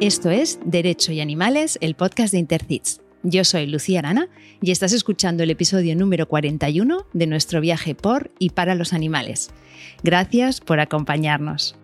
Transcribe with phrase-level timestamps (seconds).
[0.00, 3.00] Esto es Derecho y Animales, el podcast de Intercits.
[3.22, 4.28] Yo soy Lucía Arana
[4.60, 9.48] y estás escuchando el episodio número 41 de nuestro viaje por y para los animales.
[10.02, 11.76] Gracias por acompañarnos.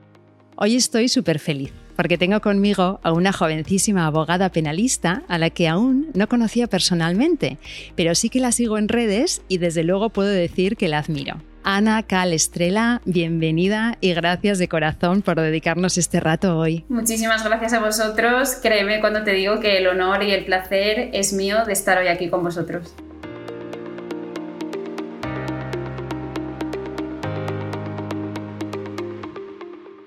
[0.57, 5.69] Hoy estoy súper feliz porque tengo conmigo a una jovencísima abogada penalista a la que
[5.69, 7.57] aún no conocía personalmente,
[7.97, 11.41] pero sí que la sigo en redes y desde luego puedo decir que la admiro.
[11.65, 16.85] Ana Cal Estrella, bienvenida y gracias de corazón por dedicarnos este rato hoy.
[16.89, 18.59] Muchísimas gracias a vosotros.
[18.61, 22.09] Créeme cuando te digo que el honor y el placer es mío de estar hoy
[22.09, 22.93] aquí con vosotros.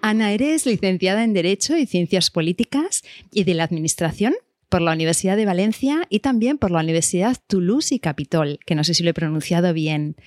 [0.02, 4.36] Ana, eres licenciada en Derecho y Ciencias Políticas y de la Administración
[4.70, 8.84] por la Universidad de Valencia y también por la Universidad Toulouse y Capitol, que no
[8.84, 10.17] sé si lo he pronunciado bien.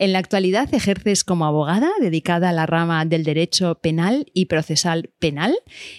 [0.00, 5.10] En la actualidad ejerces como abogada dedicada a la rama del derecho penal y procesal
[5.18, 5.54] penal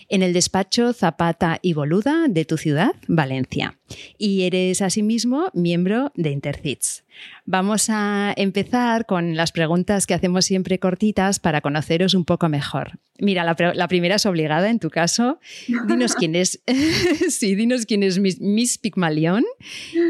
[0.09, 3.77] en el despacho Zapata y Boluda de tu ciudad, Valencia.
[4.17, 7.03] Y eres asimismo miembro de Intercits.
[7.45, 12.99] Vamos a empezar con las preguntas que hacemos siempre cortitas para conoceros un poco mejor.
[13.19, 15.39] Mira, la, primera es obligada en tu caso.
[15.87, 16.63] Dinos quién es,
[17.29, 19.43] sí, dinos quién es Miss, Pigmalión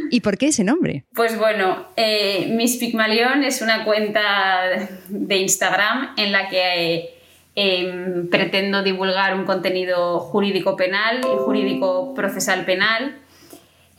[0.09, 1.05] y por qué ese nombre.
[1.14, 7.17] Pues bueno, eh, Miss Pigmalión es una cuenta de Instagram en la que
[7.55, 13.21] em, pretendo divulgar un contenido jurídico penal y jurídico procesal penal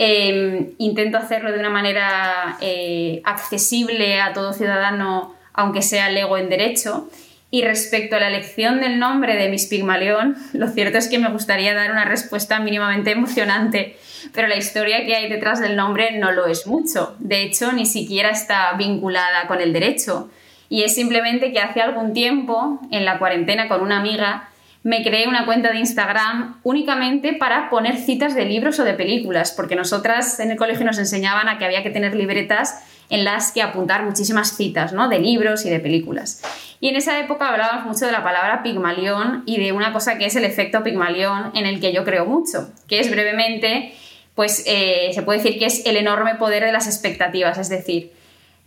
[0.05, 6.49] Em, intento hacerlo de una manera eh, accesible a todo ciudadano, aunque sea lego en
[6.49, 7.09] derecho.
[7.55, 11.29] Y respecto a la elección del nombre de Miss Pigmalión, lo cierto es que me
[11.29, 13.99] gustaría dar una respuesta mínimamente emocionante,
[14.33, 17.15] pero la historia que hay detrás del nombre no lo es mucho.
[17.19, 20.31] De hecho, ni siquiera está vinculada con el derecho.
[20.71, 24.49] Y es simplemente que hace algún tiempo, en la cuarentena con una amiga,
[24.83, 29.53] me creé una cuenta de Instagram únicamente para poner citas de libros o de películas,
[29.53, 32.83] porque nosotras en el colegio nos enseñaban a que había que tener libretas
[33.13, 35.07] en las que apuntar muchísimas citas, ¿no?
[35.11, 36.43] De libros y de películas.
[36.81, 40.25] Y en esa época hablábamos mucho de la palabra Pigmalión y de una cosa que
[40.25, 43.93] es el efecto Pigmalión en el que yo creo mucho, que es brevemente,
[44.35, 48.13] pues eh, se puede decir que es el enorme poder de las expectativas, es decir,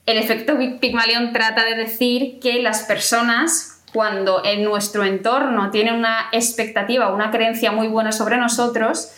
[0.05, 6.27] el efecto Pigmalión trata de decir que las personas cuando en nuestro entorno tiene una
[6.31, 9.11] expectativa, una creencia muy buena sobre nosotros,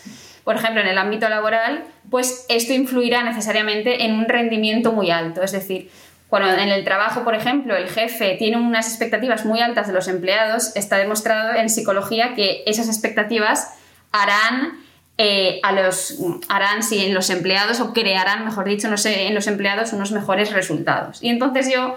[0.44, 5.42] por ejemplo, en el ámbito laboral, pues esto influirá necesariamente en un rendimiento muy alto.
[5.42, 5.90] Es decir,
[6.28, 10.08] cuando en el trabajo, por ejemplo, el jefe tiene unas expectativas muy altas de los
[10.08, 13.74] empleados, está demostrado en psicología que esas expectativas
[14.12, 14.78] harán
[15.20, 16.16] eh, a los
[16.48, 20.52] harán en los empleados o crearán, mejor dicho, no sé, en los empleados unos mejores
[20.52, 21.22] resultados.
[21.22, 21.96] Y entonces yo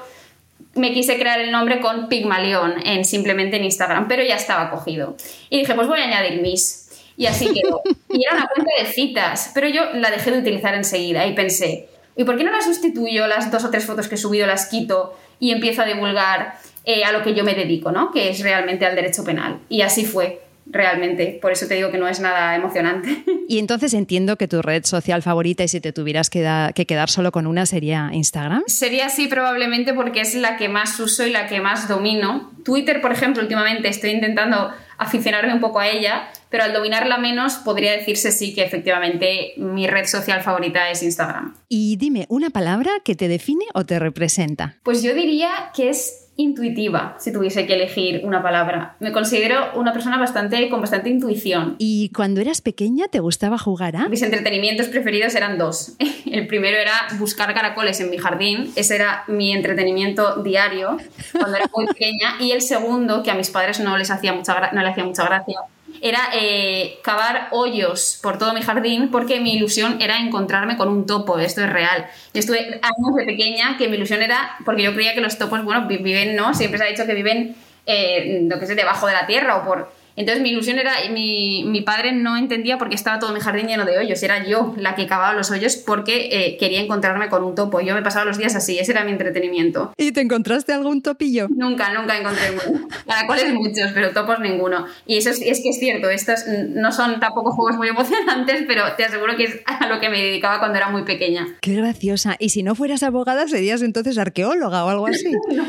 [0.74, 5.16] me quise crear el nombre con Pigmalión en, simplemente en Instagram, pero ya estaba cogido.
[5.50, 6.81] Y dije, pues voy a añadir Miss.
[7.22, 7.84] Y así quedó.
[8.10, 11.88] Y era una cuenta de citas, pero yo la dejé de utilizar enseguida y pensé,
[12.16, 13.28] ¿y por qué no la sustituyo?
[13.28, 17.04] Las dos o tres fotos que he subido las quito y empiezo a divulgar eh,
[17.04, 18.12] a lo que yo me dedico, ¿no?
[18.12, 19.60] Que es realmente al derecho penal.
[19.70, 21.38] Y así fue realmente.
[21.40, 23.24] Por eso te digo que no es nada emocionante.
[23.52, 27.10] Y entonces entiendo que tu red social favorita y si te tuvieras que, que, quedar
[27.10, 28.64] solo con una sería Instagram.
[28.68, 32.50] Sería así probablemente porque es la que más uso y la que más domino.
[32.64, 37.56] Twitter, por ejemplo, últimamente estoy intentando aficionarme un poco a ella, pero al dominarla menos
[37.56, 41.56] podría decirse sí que efectivamente mi red social favorita es Instagram.
[41.68, 44.78] Y dime, ¿una palabra que te define o te representa?
[44.84, 48.96] Pues yo diría que es intuitiva, si tuviese que elegir una palabra.
[49.00, 51.76] Me considero una persona bastante con bastante intuición.
[51.78, 54.10] ¿Y cuando eras pequeña te gustaba jugar a?
[54.10, 55.94] Mis entretenimientos preferidos eran dos.
[56.26, 60.98] El primero era buscar caracoles en mi jardín, ese era mi entretenimiento diario
[61.38, 64.72] cuando era muy pequeña, y el segundo, que a mis padres no les hacía mucha,
[64.72, 65.60] no le hacía mucha gracia,
[66.02, 71.06] era eh, cavar hoyos por todo mi jardín porque mi ilusión era encontrarme con un
[71.06, 72.08] topo, esto es real.
[72.34, 75.64] Yo estuve años de pequeña que mi ilusión era, porque yo creía que los topos,
[75.64, 76.54] bueno, viven, ¿no?
[76.56, 79.66] Siempre se ha dicho que viven, eh, lo que sé, debajo de la tierra o
[79.66, 83.40] por entonces mi ilusión era, mi, mi padre no entendía por qué estaba todo mi
[83.40, 87.30] jardín lleno de hoyos, era yo la que cavaba los hoyos porque eh, quería encontrarme
[87.30, 87.82] con un topo.
[87.82, 89.94] Yo me pasaba los días así, ese era mi entretenimiento.
[89.98, 91.48] ¿Y te encontraste algún topillo?
[91.50, 92.88] Nunca, nunca encontré uno.
[93.08, 94.86] Caracoles muchos, pero topos ninguno.
[95.06, 98.96] Y eso es, es que es cierto, estos no son tampoco juegos muy emocionantes, pero
[98.96, 101.48] te aseguro que es a lo que me dedicaba cuando era muy pequeña.
[101.62, 102.36] Qué graciosa.
[102.40, 105.32] ¿Y si no fueras abogada, serías entonces arqueóloga o algo así?
[105.52, 105.66] no,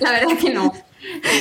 [0.00, 0.72] la verdad que no.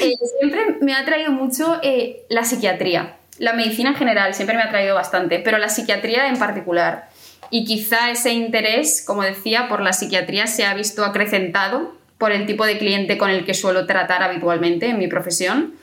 [0.02, 3.18] Eh, siempre me ha traído mucho eh, la psiquiatría.
[3.38, 7.10] La medicina en general siempre me ha traído bastante, pero la psiquiatría en particular.
[7.50, 12.46] Y quizá ese interés, como decía, por la psiquiatría se ha visto acrecentado por el
[12.46, 15.76] tipo de cliente con el que suelo tratar habitualmente en mi profesión.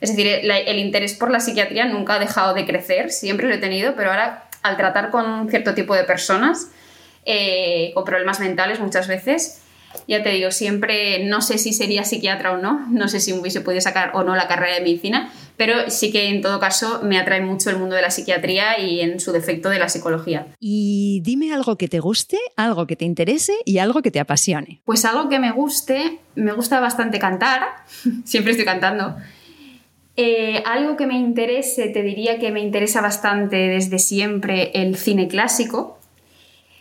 [0.00, 3.58] Es decir, el interés por la psiquiatría nunca ha dejado de crecer, siempre lo he
[3.58, 6.70] tenido, pero ahora al tratar con cierto tipo de personas
[7.26, 9.60] eh, con problemas mentales muchas veces,
[10.06, 13.60] ya te digo, siempre no sé si sería psiquiatra o no, no sé si hubiese
[13.60, 17.18] podido sacar o no la carrera de medicina, pero sí que en todo caso me
[17.18, 20.46] atrae mucho el mundo de la psiquiatría y en su defecto de la psicología.
[20.58, 24.80] Y dime algo que te guste, algo que te interese y algo que te apasione.
[24.84, 27.62] Pues algo que me guste, me gusta bastante cantar,
[28.24, 29.16] siempre estoy cantando.
[30.16, 35.28] Eh, algo que me interese, te diría que me interesa bastante desde siempre el cine
[35.28, 35.98] clásico,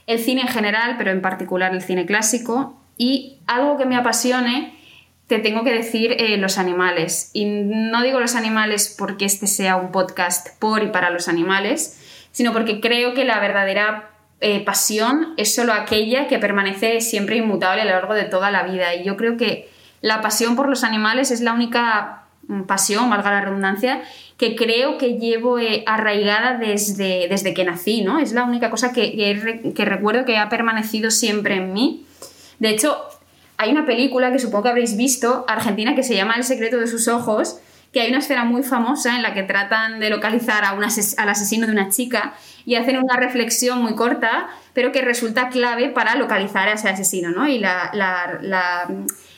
[0.08, 4.78] el cine en general, pero en particular el cine clásico, y algo que me apasione,
[5.28, 7.32] te tengo que decir eh, los animales.
[7.34, 12.28] Y no digo los animales porque este sea un podcast por y para los animales,
[12.32, 14.10] sino porque creo que la verdadera
[14.42, 18.64] eh, pasión es solo aquella que permanece siempre inmutable a lo largo de toda la
[18.64, 18.94] vida.
[18.94, 19.70] Y yo creo que
[20.02, 24.02] la pasión por los animales es la única mm, pasión, valga la redundancia,
[24.38, 28.20] que creo que llevo eh, arraigada desde, desde que nací, ¿no?
[28.20, 32.06] Es la única cosa que, que recuerdo que ha permanecido siempre en mí
[32.60, 32.98] de hecho,
[33.58, 36.88] hay una película que supongo que habréis visto, argentina, que se llama El secreto de
[36.88, 37.60] sus ojos,
[37.92, 41.66] que hay una escena muy famosa en la que tratan de localizar a al asesino
[41.66, 42.34] de una chica
[42.66, 47.32] y hacen una reflexión muy corta, pero que resulta clave para localizar a ese asesino,
[47.32, 47.48] ¿no?
[47.48, 47.92] Y la,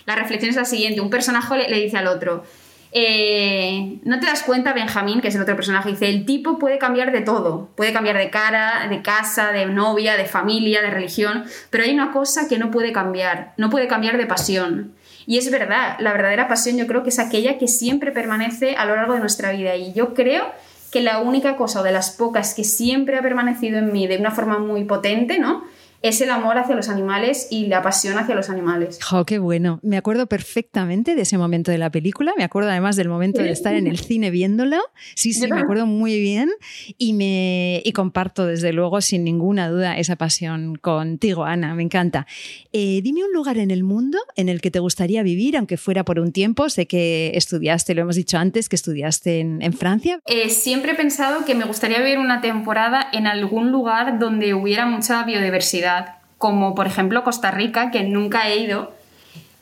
[0.06, 2.44] reflexión es la siguiente, un personaje le dice al otro,
[2.94, 6.78] eh, no te das cuenta, Benjamín, que es el otro personaje, dice, el tipo puede
[6.78, 11.46] cambiar de todo, puede cambiar de cara, de casa, de novia, de familia, de religión,
[11.70, 14.94] pero hay una cosa que no puede cambiar, no puede cambiar de pasión.
[15.26, 18.86] Y es verdad, la verdadera pasión yo creo que es aquella que siempre permanece a
[18.86, 19.76] lo largo de nuestra vida.
[19.76, 20.52] Y yo creo
[20.92, 24.18] que la única cosa o de las pocas que siempre ha permanecido en mí de
[24.18, 25.64] una forma muy potente, ¿no?
[26.02, 29.00] Es el amor hacia los animales y la pasión hacia los animales.
[29.04, 29.80] ¡Jo, qué bueno!
[29.84, 33.52] Me acuerdo perfectamente de ese momento de la película, me acuerdo además del momento de
[33.52, 34.78] estar en el cine viéndolo.
[35.16, 36.50] Sí, sí, me acuerdo muy bien
[36.98, 42.26] y, me, y comparto desde luego sin ninguna duda esa pasión contigo, Ana, me encanta.
[42.74, 46.04] Eh, dime un lugar en el mundo en el que te gustaría vivir, aunque fuera
[46.04, 46.70] por un tiempo.
[46.70, 50.20] Sé que estudiaste, lo hemos dicho antes, que estudiaste en, en Francia.
[50.26, 54.86] Eh, siempre he pensado que me gustaría vivir una temporada en algún lugar donde hubiera
[54.86, 55.91] mucha biodiversidad
[56.38, 58.94] como por ejemplo Costa Rica, que nunca he ido.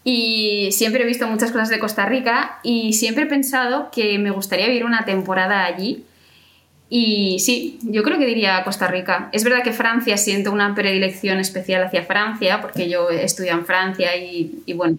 [0.04, 4.32] Y siempre he visto muchas cosas de Costa Rica y siempre he pensado que me
[4.32, 6.06] gustaría vivir una temporada allí.
[6.90, 9.30] Y sí, yo creo que diría Costa Rica.
[9.32, 14.16] Es verdad que Francia siento una predilección especial hacia Francia, porque yo estudio en Francia
[14.16, 14.98] y, bueno.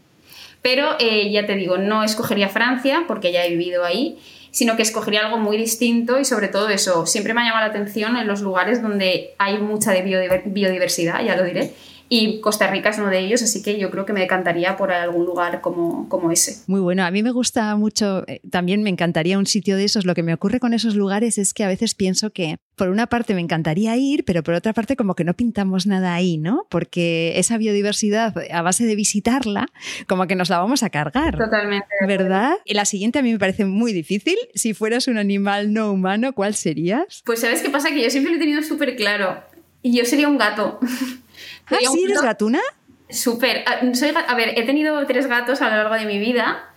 [0.62, 4.18] Pero eh, ya te digo, no escogería Francia porque ya he vivido ahí
[4.50, 7.70] sino que escogería algo muy distinto y sobre todo eso, siempre me ha llamado la
[7.70, 10.02] atención en los lugares donde hay mucha de
[10.46, 11.72] biodiversidad, ya lo diré,
[12.12, 14.90] y Costa Rica es uno de ellos, así que yo creo que me decantaría por
[14.90, 16.56] algún lugar como, como ese.
[16.66, 20.04] Muy bueno, a mí me gusta mucho, eh, también me encantaría un sitio de esos.
[20.04, 23.06] Lo que me ocurre con esos lugares es que a veces pienso que por una
[23.06, 26.66] parte me encantaría ir, pero por otra parte como que no pintamos nada ahí, ¿no?
[26.68, 29.68] Porque esa biodiversidad, a base de visitarla,
[30.08, 31.38] como que nos la vamos a cargar.
[31.38, 31.86] Totalmente.
[32.08, 32.54] ¿Verdad?
[32.64, 34.36] Y la siguiente a mí me parece muy difícil.
[34.56, 37.22] Si fueras un animal no humano, ¿cuál serías?
[37.24, 39.44] Pues sabes qué pasa, que yo siempre lo he tenido súper claro.
[39.80, 40.80] Y yo sería un gato.
[41.70, 42.60] ¿Ah, sí eres gatuna?
[43.08, 43.64] Súper.
[43.66, 43.80] Ah,
[44.28, 46.70] a ver, he tenido tres gatos a lo largo de mi vida.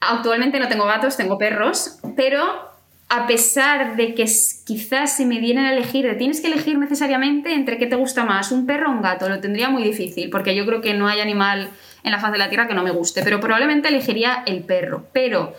[0.00, 2.42] Actualmente no tengo gatos, tengo perros, pero
[3.08, 4.26] a pesar de que
[4.64, 8.50] quizás si me dieran a elegir, tienes que elegir necesariamente entre qué te gusta más,
[8.50, 11.20] un perro o un gato, lo tendría muy difícil, porque yo creo que no hay
[11.20, 11.70] animal
[12.02, 15.06] en la faz de la tierra que no me guste, pero probablemente elegiría el perro.
[15.12, 15.54] Pero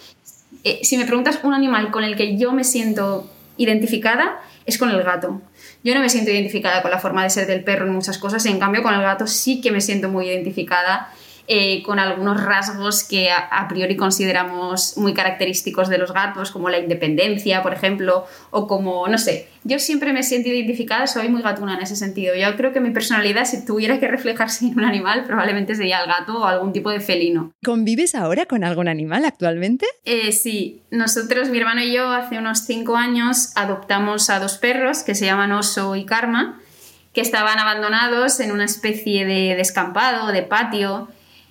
[0.63, 4.89] eh, si me preguntas un animal con el que yo me siento identificada, es con
[4.89, 5.41] el gato.
[5.83, 8.45] Yo no me siento identificada con la forma de ser del perro en muchas cosas,
[8.45, 11.11] en cambio con el gato sí que me siento muy identificada
[11.49, 16.77] eh, con algunos rasgos que a, priori consideramos muy característicos de los gatos, como la
[16.77, 21.75] independencia, por ejemplo, o como, no sé, yo siempre me siento identificada, soy muy gatuna
[21.75, 22.35] en ese sentido.
[22.35, 26.07] Yo creo que mi personalidad, si tuviera que reflejarse en un animal, probablemente sería el
[26.07, 27.53] gato o algún tipo de felino.
[27.63, 29.85] ¿Convives ahora con algún animal actualmente?
[30.03, 35.03] Eh, sí, nosotros, mi hermano y yo, hace unos cinco años adoptamos a dos perros
[35.03, 36.59] que se llaman Oso y Karma
[37.17, 41.07] que estaban abandonados en una especie de descampado, de patio,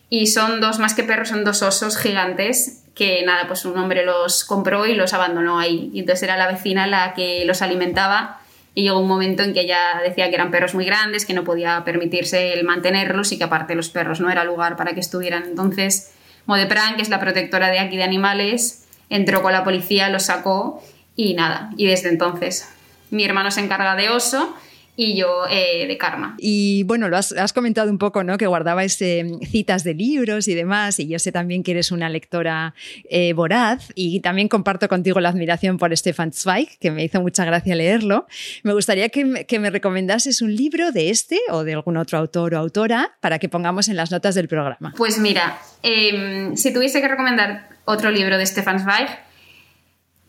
[0.09, 4.05] y son dos, más que perros, son dos osos gigantes que nada, pues un hombre
[4.05, 5.91] los compró y los abandonó ahí.
[5.93, 8.41] Y entonces era la vecina la que los alimentaba
[8.75, 11.45] y llegó un momento en que ella decía que eran perros muy grandes, que no
[11.45, 15.45] podía permitirse el mantenerlos y que aparte los perros no era lugar para que estuvieran.
[15.45, 16.13] Entonces
[16.47, 20.83] Modepran, que es la protectora de aquí de animales, entró con la policía, los sacó
[21.17, 21.71] y nada.
[21.77, 22.69] Y desde entonces
[23.11, 24.55] mi hermano se encarga de oso
[24.97, 26.35] y yo eh, de karma.
[26.39, 28.39] Y bueno, lo has, comentado un poco, ¿no?
[28.39, 32.09] Que guardabais eh, citas de libros y demás, y yo sé también que eres una
[32.09, 32.75] lectora
[33.11, 37.45] eh, voraz, y también comparto contigo la admiración por Stefan Zweig, que me hizo mucha
[37.45, 38.27] gracia leerlo.
[38.63, 39.25] Me gustaría que,
[39.59, 43.49] me recomendases un libro de este o de algún otro autor o autora para que
[43.49, 44.95] pongamos en las notas del programa.
[44.97, 49.09] Pues mira, em, si tuviese que recomendar otro libro de Stefan Zweig,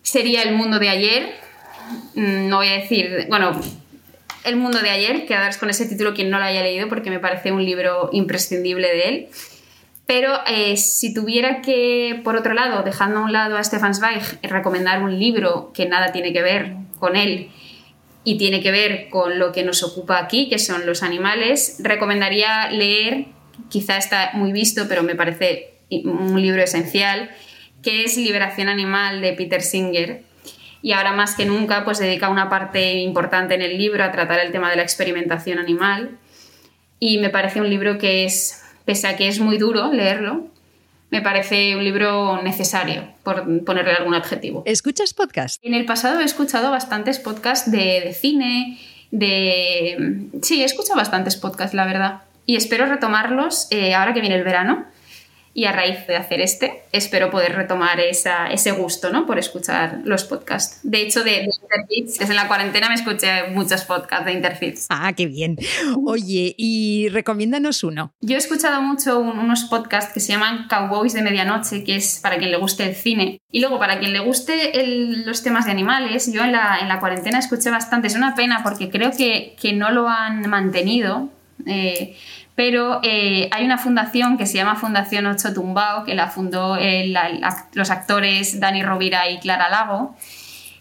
[0.01, 1.35] sería El mundo de ayer.
[2.15, 3.59] Mm, no voy a decir, bueno,
[4.47, 7.19] el mundo de ayer, quedaros con ese título quien no lo haya leído porque me
[7.19, 9.27] parece un libro imprescindible de él.
[10.05, 14.23] Pero eh, si tuviera que, por otro lado, dejando a un lado a Stefan Zweig,
[14.41, 17.49] recomendar un libro que nada tiene que ver con él
[18.23, 22.71] y tiene que ver con lo que nos ocupa aquí, que son los animales, recomendaría
[22.71, 23.25] leer,
[23.69, 27.29] quizá está muy visto, pero me parece un libro esencial,
[27.81, 30.23] que es Liberación Animal de Peter Singer,
[30.81, 34.39] y ahora más que nunca pues dedica una parte importante en el libro a tratar
[34.39, 36.17] el tema de la experimentación animal
[36.99, 40.47] y me parece un libro que es, pese a que es muy duro leerlo,
[41.09, 44.63] me parece un libro necesario, por ponerle algún adjetivo.
[44.65, 45.63] ¿Escuchas podcast?
[45.63, 48.77] En el pasado he escuchado bastantes podcasts de, cine,
[49.11, 50.27] de...
[50.41, 52.21] Sí, he escuchado bastantes podcasts, la verdad.
[52.45, 54.85] Y espero retomarlos eh, ahora que viene el verano
[55.57, 59.25] y a raíz de hacer este, espero poder retomar esa, ese gusto ¿no?
[59.25, 60.81] por escuchar los podcasts.
[60.83, 64.85] De hecho, de, de Interfits, desde la cuarentena me escuché muchos podcasts de Interfits.
[64.89, 65.57] Ah, qué bien.
[66.05, 68.13] Oye, y recomiéndanos uno.
[68.21, 72.37] Yo he escuchado mucho unos podcasts que se llaman Cowboys de Medianoche, que es para
[72.37, 73.41] quien le guste el cine.
[73.49, 74.71] Y luego, para quien le guste
[75.25, 78.05] los temas de animales, yo en la, en la cuarentena escuché bastante.
[78.05, 81.31] Es una pena porque creo que, que no lo han mantenido.
[81.65, 82.15] Eh,
[82.57, 86.75] pero eh, hay una fundación que se llama Fundación Ocho Tumbao, que la fundó
[87.73, 90.15] los actores Dani Rovira y Clara Lago,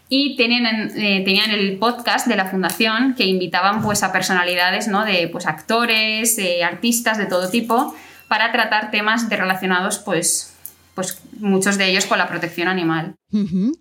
[0.09, 0.65] y tenían,
[0.95, 5.05] eh, tenían, el podcast de la fundación que invitaban pues, a personalidades ¿no?
[5.05, 7.93] de pues, actores, eh, artistas de todo tipo,
[8.27, 10.56] para tratar temas de relacionados pues,
[10.97, 13.13] pues muchos de ellos con la protección animal.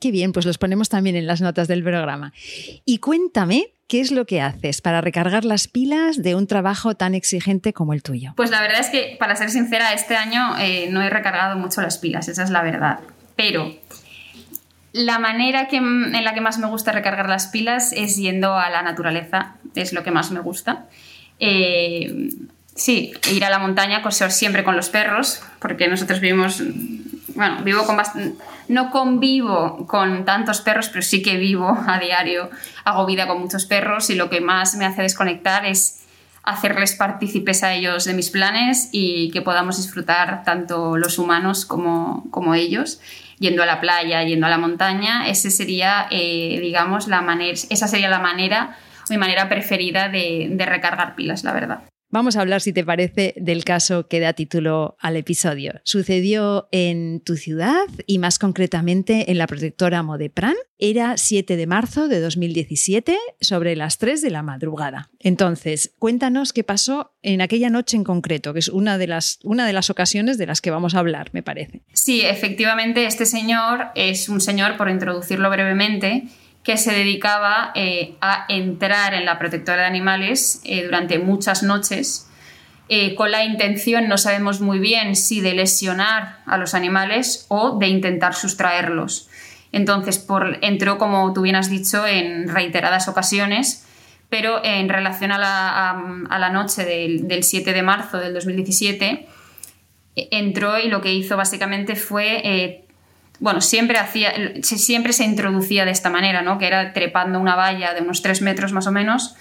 [0.03, 2.35] qué bien, pues los ponemos también en las notas del programa.
[2.85, 7.15] Y cuéntame, ¿qué es lo que haces para recargar las pilas de un trabajo tan
[7.15, 8.35] exigente como el tuyo?
[8.37, 11.81] Pues la verdad es que, para ser sincera, este año eh, no he recargado mucho
[11.81, 13.01] las pilas, esa es la verdad.
[13.35, 13.75] Pero
[14.93, 18.69] la manera que, en la que más me gusta recargar las pilas es yendo a
[18.69, 20.85] la naturaleza, es lo que más me gusta.
[21.39, 22.29] Eh,
[22.77, 26.63] sí, ir a la montaña, coser siempre con los perros, porque nosotros vivimos
[27.37, 27.99] bueno, vivo con
[28.69, 32.51] no convivo con tantos perros, pero sí que vivo a diario,
[32.85, 36.03] hago vida con muchos perros y lo que más me hace desconectar es
[36.43, 42.25] hacerles partícipes a ellos de mis planes y que podamos disfrutar tanto los humanos como,
[42.31, 43.01] como ellos,
[43.39, 45.29] yendo a la playa, yendo a la montaña.
[45.29, 48.77] Ese sería, eh, digamos, la manera, esa sería la manera,
[49.11, 51.81] mi manera preferida de recargar pilas, la verdad.
[52.17, 55.83] Vamos a hablar, si te parece, del caso que da título al episodio.
[55.85, 60.55] Sucedió en tu ciudad y más concretamente en la protectora Modepran.
[60.79, 65.11] Era 7 de marzo de 2017 sobre las 3 de la madrugada.
[65.21, 69.67] Entonces, cuéntanos qué pasó en aquella noche en concreto, que es una de las, una
[69.67, 71.83] de las ocasiones de las que vamos a hablar, me parece.
[71.93, 76.29] Sí, efectivamente, este señor es un señor, por introducirlo brevemente,
[76.67, 82.29] que se dedicaba eh, a entrar en la protectora de animales eh, durante muchas noches
[82.89, 87.79] eh, con la intención, no sabemos muy bien si de lesionar a los animales o
[87.79, 89.29] de intentar sustraerlos.
[89.71, 93.87] Entonces, por, entró, como tú bien has dicho, en reiteradas ocasiones,
[94.29, 99.29] pero en relación a la, noche del, del, 7 de marzo del 2017,
[100.17, 102.86] entró y lo que hizo básicamente fue
[103.41, 106.59] bueno, siempre, hacía, siempre se introducía de esta manera, ¿no?
[106.59, 109.35] que era trepando una valla de unos tres metros más o menos,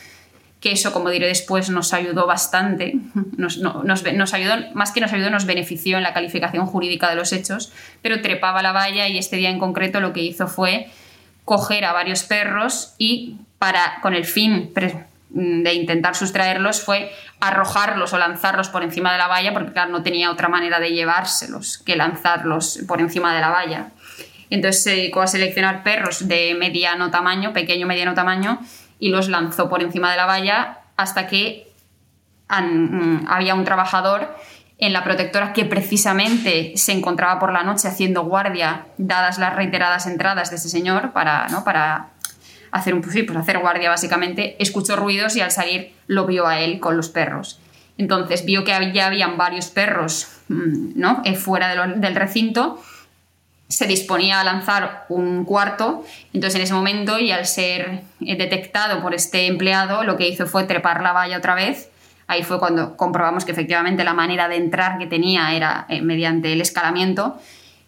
[0.60, 2.96] que eso, como diré después, nos ayudó bastante,
[3.38, 7.34] nos, nos, ayudó, más que nos ayudó, nos benefició en la calificación jurídica de los
[7.34, 7.72] hechos,
[8.02, 10.88] pero trepaba la valla y este día en concreto lo que hizo fue
[11.44, 14.72] coger a varios perros y para, con el fin
[15.36, 17.12] de intentar sustraerlos fue
[17.42, 20.92] arrojarlos o lanzarlos por encima de la valla, porque claro, no tenía otra manera de
[20.92, 23.90] llevárselos que lanzarlos por encima de la valla.
[24.50, 28.60] Entonces se dedicó a seleccionar perros de mediano tamaño, pequeño mediano tamaño,
[28.98, 31.68] y los lanzó por encima de la valla hasta que
[32.48, 34.34] mm, había un trabajador
[34.78, 40.08] en la protectora que precisamente se encontraba por la noche haciendo guardia, dadas las reiteradas
[40.08, 41.66] entradas de ese señor, para, ¿no?
[41.66, 42.12] para
[42.76, 46.80] hacer un pues, hacer guardia básicamente, escuchó ruidos y al salir lo vio a él
[46.80, 47.60] con los perros.
[47.98, 51.22] Entonces vio que ya habían varios perros mm, ¿no?
[51.24, 52.82] Eh, fuera del recinto
[53.68, 56.04] se disponía a lanzar un cuarto,
[56.34, 60.46] entonces en ese momento y al ser eh, detectado por este empleado, lo que hizo
[60.46, 61.90] fue trepar la valla otra vez.
[62.28, 66.54] Ahí fue cuando comprobamos que efectivamente la manera de entrar que tenía era eh, mediante
[66.54, 67.40] el escalamiento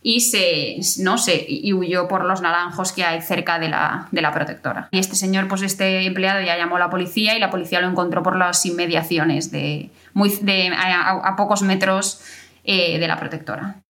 [0.01, 4.21] y se, no sé, y huyó por los naranjos que hay cerca de la, de
[4.21, 4.87] la, protectora.
[4.91, 7.89] Y este señor, pues este empleado ya llamó a la policía y la policía lo
[7.89, 12.21] encontró por las inmediaciones, de, muy, de, a pocos metros
[12.69, 13.81] eh, de la protectora.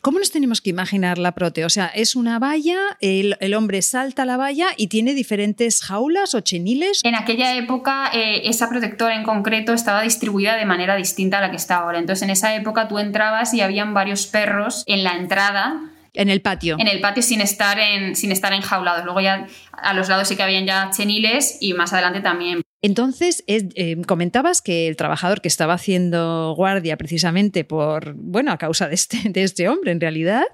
[0.00, 1.66] ¿Cómo nos tenemos que imaginar la prote?
[1.66, 6.40] O sea, es una valla, el, hombre salta la valla y tiene diferentes jaulas o
[6.40, 7.02] cheniles.
[7.04, 11.50] En aquella época, eh, esa protectora en concreto estaba distribuida de manera distinta a la
[11.50, 11.98] que está ahora.
[11.98, 16.40] Entonces, en esa época tú entrabas y habían varios perros en la entrada en el
[16.40, 16.76] patio.
[16.80, 19.04] En el patio sin estar, en, sin estar enjaulados.
[19.04, 22.62] Luego ya a los lados sí que habían ya cheniles y más adelante también.
[22.80, 28.88] Entonces, eh, comentabas que el trabajador que estaba haciendo guardia precisamente por, bueno, a causa
[28.88, 30.44] de este, de este hombre en realidad,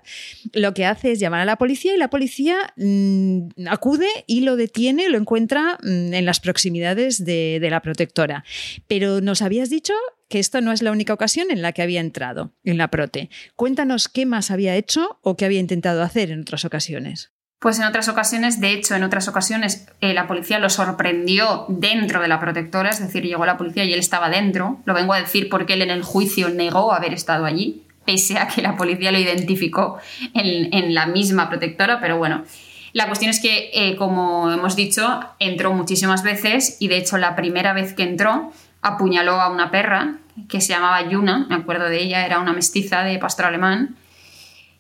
[0.53, 4.57] lo que hace es llamar a la policía y la policía mm, acude y lo
[4.57, 8.45] detiene, lo encuentra mm, en las proximidades de, la protectora.
[8.89, 9.93] Pero nos habías dicho
[10.29, 13.29] que esto no es la única ocasión en la que había entrado en la prote.
[13.57, 17.34] Cuéntanos qué más había hecho o qué había intentado hacer en otras ocasiones.
[17.65, 22.21] Pues en otras ocasiones, de hecho, en otras ocasiones eh, la policía lo sorprendió dentro
[22.21, 24.83] de la protectora, es decir, llegó la policía y él estaba dentro.
[24.85, 28.49] Lo vengo a decir porque él en el juicio negó haber estado allí, pese a
[28.49, 29.97] que la policía lo identificó
[30.35, 32.45] en, la misma protectora, pero bueno.
[32.93, 37.35] La cuestión es que, eh, como hemos dicho, entró muchísimas veces y de hecho la
[37.35, 38.53] primera vez que entró
[38.83, 40.17] apuñaló a una perra
[40.51, 43.97] que se llamaba Yuna, me acuerdo de ella, era una mestiza de pastor alemán.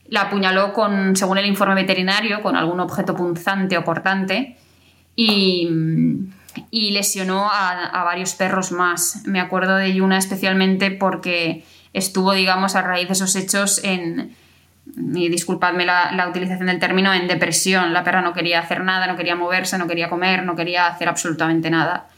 [0.09, 4.57] La apuñaló con, según el informe veterinario, con algún objeto punzante o cortante
[5.17, 5.69] y,
[6.71, 9.23] lesionó a, varios perros más.
[9.27, 14.37] Me acuerdo de Yuna especialmente porque estuvo, digamos, a raíz de esos hechos en,
[14.97, 17.93] y disculpadme la, la, utilización del término, en depresión.
[17.93, 21.09] La perra no quería hacer nada, no quería moverse, no quería comer, no quería hacer
[21.09, 22.09] absolutamente nada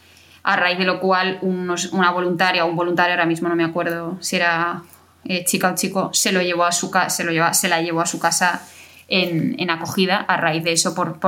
[0.46, 4.16] a raíz de lo cual una voluntaria o un voluntario, ahora mismo no me acuerdo
[4.20, 4.82] si era
[5.28, 8.18] eh, chica o chico, se, lo llevó a su se, se la llevó a su
[8.18, 8.62] casa
[9.08, 11.18] en, acogida a raíz de eso, por,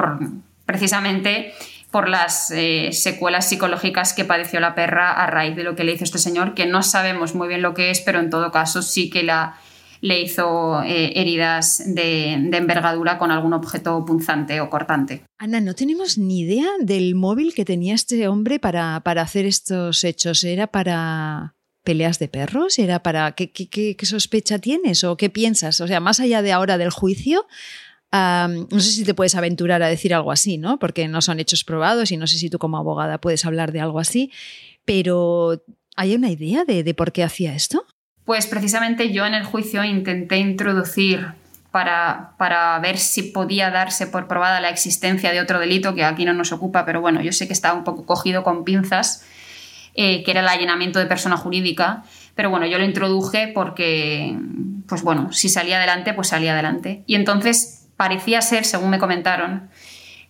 [0.67, 1.53] precisamente
[1.91, 5.93] por las eh, secuelas psicológicas que padeció la perra a raíz de lo que le
[5.93, 8.83] hizo este señor, que no sabemos muy bien lo que es, pero en todo caso
[8.83, 9.57] sí que la,
[10.01, 15.23] le hizo eh, heridas de, envergadura con algún objeto punzante o cortante.
[15.39, 20.45] Ana, no tenemos ni idea del móvil que tenía este hombre para, hacer estos hechos.
[20.45, 21.55] ¿Era para
[21.89, 22.79] peleas de perros?
[22.79, 25.81] ¿Era para qué, sospecha tienes o qué piensas?
[25.81, 27.47] O sea, más allá de ahora del juicio,
[28.13, 30.79] no sé si te puedes aventurar a decir algo así, ¿no?
[30.79, 33.81] Porque no son hechos probados y no sé si tú como abogada puedes hablar de
[33.81, 34.31] algo así,
[34.85, 35.63] pero
[35.97, 37.87] ¿hay una idea de por qué hacía esto?
[38.27, 41.29] Pues precisamente yo en el juicio intenté introducir
[41.71, 46.27] para, para, ver si podía darse por probada la existencia de otro delito que aquí
[46.27, 49.25] no nos ocupa, pero bueno, yo sé que está un poco cogido con pinzas,
[50.01, 52.05] eh, que era el allanamiento de persona jurídica,
[52.37, 54.39] pero bueno, yo lo introduje porque,
[54.87, 57.03] pues bueno, si salía adelante, pues salía adelante.
[57.07, 59.71] Y entonces parecía ser, según me comentaron,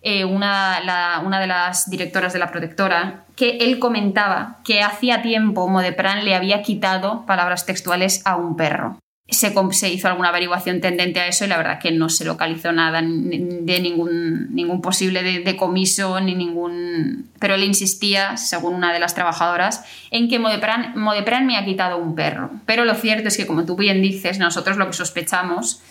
[0.01, 5.67] eh, una, una, de las directoras de la protectora, que él comentaba que hacía tiempo
[5.67, 8.97] Modepran le había quitado palabras textuales a un perro.
[9.31, 13.01] Se, hizo alguna averiguación tendente a eso y la verdad que no se localizó nada
[13.01, 17.29] de ningún, ningún posible decomiso ni ningún...
[17.39, 21.97] Pero él insistía, según una de las trabajadoras, en que Modepran, Modepran me ha quitado
[21.97, 22.49] un perro.
[22.65, 25.81] Pero lo cierto es que, como tú bien dices, nosotros lo que sospechamos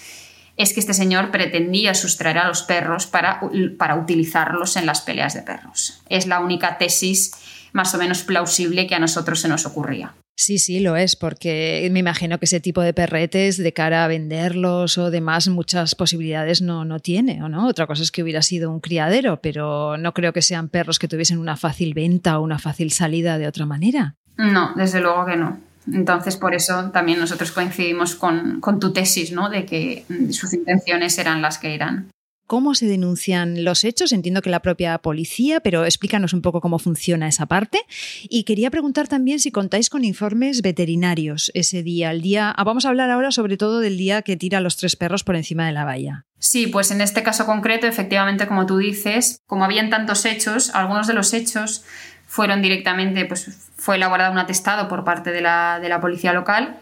[0.58, 3.40] es que este señor pretendía sustraer a los perros para,
[3.78, 6.02] para utilizarlos en las peleas de perros.
[6.08, 7.32] Es la única tesis
[7.72, 10.14] más o menos plausible que a nosotros se nos ocurría.
[10.40, 14.08] Sí, sí, lo es, porque me imagino que ese tipo de perretes de cara a
[14.08, 17.66] venderlos o demás muchas posibilidades no, no tiene, ¿o no?
[17.66, 21.08] Otra cosa es que hubiera sido un criadero, pero no creo que sean perros que
[21.08, 24.14] tuviesen una fácil venta o una fácil salida de otra manera.
[24.36, 25.58] No, desde luego que no.
[25.92, 29.50] Entonces, por eso también nosotros coincidimos con, tu tesis, ¿no?
[29.50, 32.10] De que sus intenciones eran las que eran.
[32.48, 34.10] ¿Cómo se denuncian los hechos?
[34.10, 37.78] Entiendo que la propia policía, pero explícanos un poco cómo funciona esa parte.
[38.22, 42.50] Y quería preguntar también si contáis con informes veterinarios ese día, el día.
[42.50, 45.24] Ah, vamos a hablar ahora sobre todo del día que tira a los tres perros
[45.24, 46.24] por encima de la valla.
[46.38, 51.06] Sí, pues en este caso concreto, efectivamente, como tú dices, como habían tantos hechos, algunos
[51.06, 51.84] de los hechos
[52.26, 56.78] fueron directamente, pues fue elaborado un atestado por parte de la, de la policía local,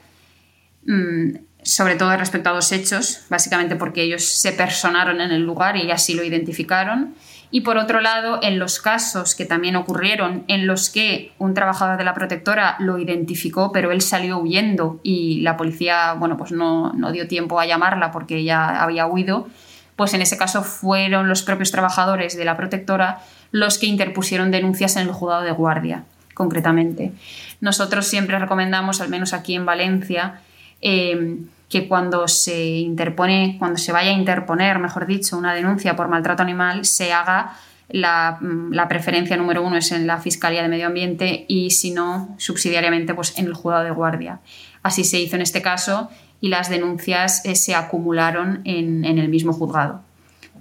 [0.86, 5.76] mm, sobre todo respecto a dos hechos, básicamente porque ellos se personaron en el lugar
[5.76, 7.16] y así lo identificaron.
[7.50, 11.98] Y por otro lado, en los casos que también ocurrieron en los que un trabajador
[11.98, 16.92] de la protectora lo identificó, pero él salió huyendo y la policía, bueno, pues no,
[16.92, 19.48] no dio tiempo a llamarla porque ya había huido,
[19.96, 23.18] pues en ese caso fueron los propios trabajadores de la protectora
[23.50, 27.12] los que interpusieron denuncias en el juzgado de guardia, concretamente.
[27.60, 30.42] Nosotros siempre recomendamos, al menos aquí en Valencia,
[30.80, 36.08] eh, que cuando se interpone, cuando se vaya a interponer, mejor dicho, una denuncia por
[36.08, 37.56] maltrato animal, se haga
[37.88, 38.38] la,
[38.70, 43.14] la, preferencia número uno es en la Fiscalía de Medio Ambiente y si no, subsidiariamente,
[43.14, 44.40] pues en el juzgado de guardia.
[44.82, 46.08] Así se hizo en este caso
[46.40, 50.02] y las denuncias eh, se acumularon en, en el mismo juzgado.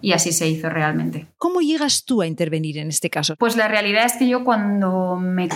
[0.02, 1.28] Y así se hizo realmente.
[1.38, 3.36] ¿Cómo llegas tú a intervenir en este caso?
[3.38, 5.50] Pues la realidad es que yo cuando me,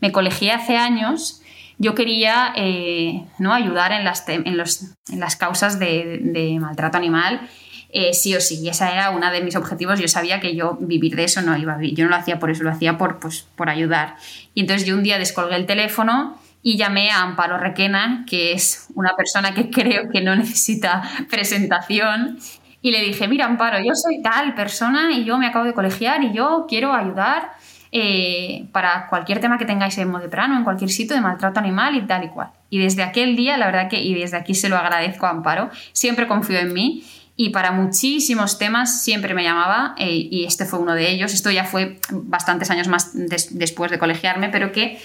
[0.00, 1.42] me colegié hace años,
[1.78, 3.52] yo quería eh, ¿no?
[3.52, 7.48] ayudar en las, en, los, en las causas de, maltrato animal.
[7.96, 10.00] Eh, sí o sí, y ese era uno de mis objetivos.
[10.00, 11.96] Yo sabía que yo vivir de eso no iba a vivir.
[11.96, 14.16] Yo no lo hacía por eso, lo hacía por, pues, por ayudar.
[14.52, 18.88] Y entonces yo un día descolgué el teléfono y llamé a Amparo Requena, que es
[18.94, 22.38] una persona que creo que no necesita presentación.
[22.82, 26.22] Y le dije, mira Amparo, yo soy tal persona y yo me acabo de colegiar
[26.24, 27.52] y yo quiero ayudar
[27.96, 32.02] eh, para cualquier tema que tengáis en Modeprano, en cualquier sitio de maltrato animal y
[32.02, 32.48] tal y cual.
[32.68, 35.70] Y desde aquel día, la verdad que, y desde aquí se lo agradezco a Amparo,
[35.92, 37.04] siempre confío en mí
[37.36, 41.32] y para muchísimos temas siempre me llamaba eh, y este fue uno de ellos.
[41.32, 44.98] Esto ya fue bastantes años más des después de colegiarme, pero que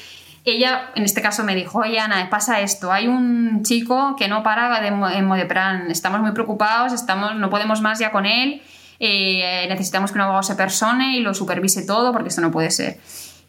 [0.43, 4.41] ella en este caso me dijo, oye Ana, pasa esto, hay un chico que no
[4.41, 8.63] para de, en Modepran, estamos muy preocupados, estamos, no podemos más ya con él
[8.99, 12.71] eh, necesitamos que un abogado se persone y lo supervise todo porque esto no puede
[12.71, 12.97] ser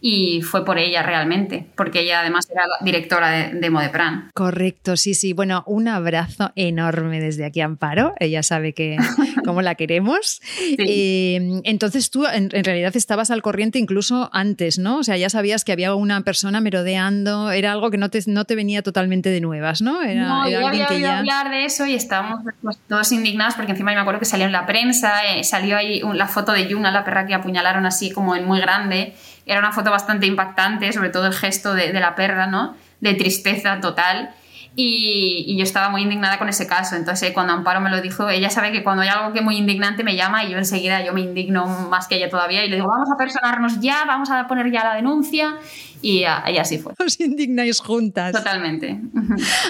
[0.01, 4.31] y fue por ella realmente, porque ella además era directora de, de, Modepran.
[4.35, 5.33] Correcto, sí, sí.
[5.33, 8.15] Bueno, un abrazo enorme desde aquí, Amparo.
[8.19, 8.97] Ella sabe que
[9.45, 10.41] cómo la queremos.
[10.57, 10.77] Sí.
[10.79, 14.99] Eh, entonces tú en, en, realidad estabas al corriente incluso antes, ¿no?
[14.99, 18.45] O sea, ya sabías que había una persona merodeando, era algo que no te, no
[18.45, 20.03] te venía totalmente de nuevas, ¿no?
[20.03, 21.19] Era, no, era yo había oído ya...
[21.19, 24.53] hablar de eso y estábamos pues, todos indignados porque encima me acuerdo que salió en
[24.53, 28.35] la prensa, eh, salió ahí la foto de Yuna, la perra que apuñalaron así como
[28.35, 29.15] en muy grande
[29.47, 32.75] era una foto bastante impactante, sobre todo el gesto de, la perra, ¿no?
[33.01, 34.31] De tristeza total.
[34.77, 36.95] Y, y, yo estaba muy indignada con ese caso.
[36.95, 39.57] Entonces, cuando Amparo me lo dijo, ella sabe que cuando hay algo que es muy
[39.57, 42.77] indignante me llama y yo enseguida yo me indigno más que ella todavía y le
[42.77, 45.57] digo, vamos a personarnos ya, vamos a poner ya la denuncia.
[46.03, 46.95] Y, y, así fue.
[46.99, 48.33] Os indignáis juntas.
[48.33, 49.01] Totalmente.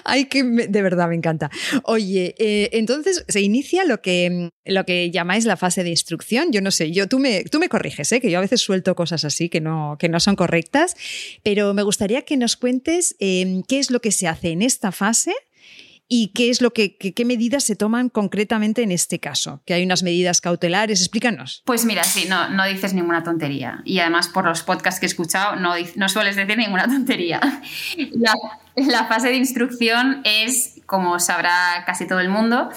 [0.05, 1.51] Ay, que me, de verdad me encanta.
[1.85, 6.53] Oye, eh, entonces se inicia lo que, lo que llamáis la fase de instrucción.
[6.53, 8.21] Yo no sé, yo, tú, me, tú me corriges, ¿eh?
[8.21, 10.97] que yo a veces suelto cosas así que no, que no son correctas,
[11.43, 14.93] pero me gustaría que nos cuentes eh, qué es lo que se hace en esta
[14.93, 15.35] fase
[16.13, 19.63] y qué es lo que qué medidas se toman concretamente en este caso.
[19.65, 21.63] Que hay unas medidas cautelares, explícanos.
[21.65, 23.81] Pues mira, sí, no, no dices ninguna tontería.
[23.85, 27.41] Y además por los podcasts que he escuchado no, no sueles decir ninguna tontería.
[28.11, 28.35] La,
[28.75, 32.71] la fase de instrucción es, como sabrá casi todo el mundo,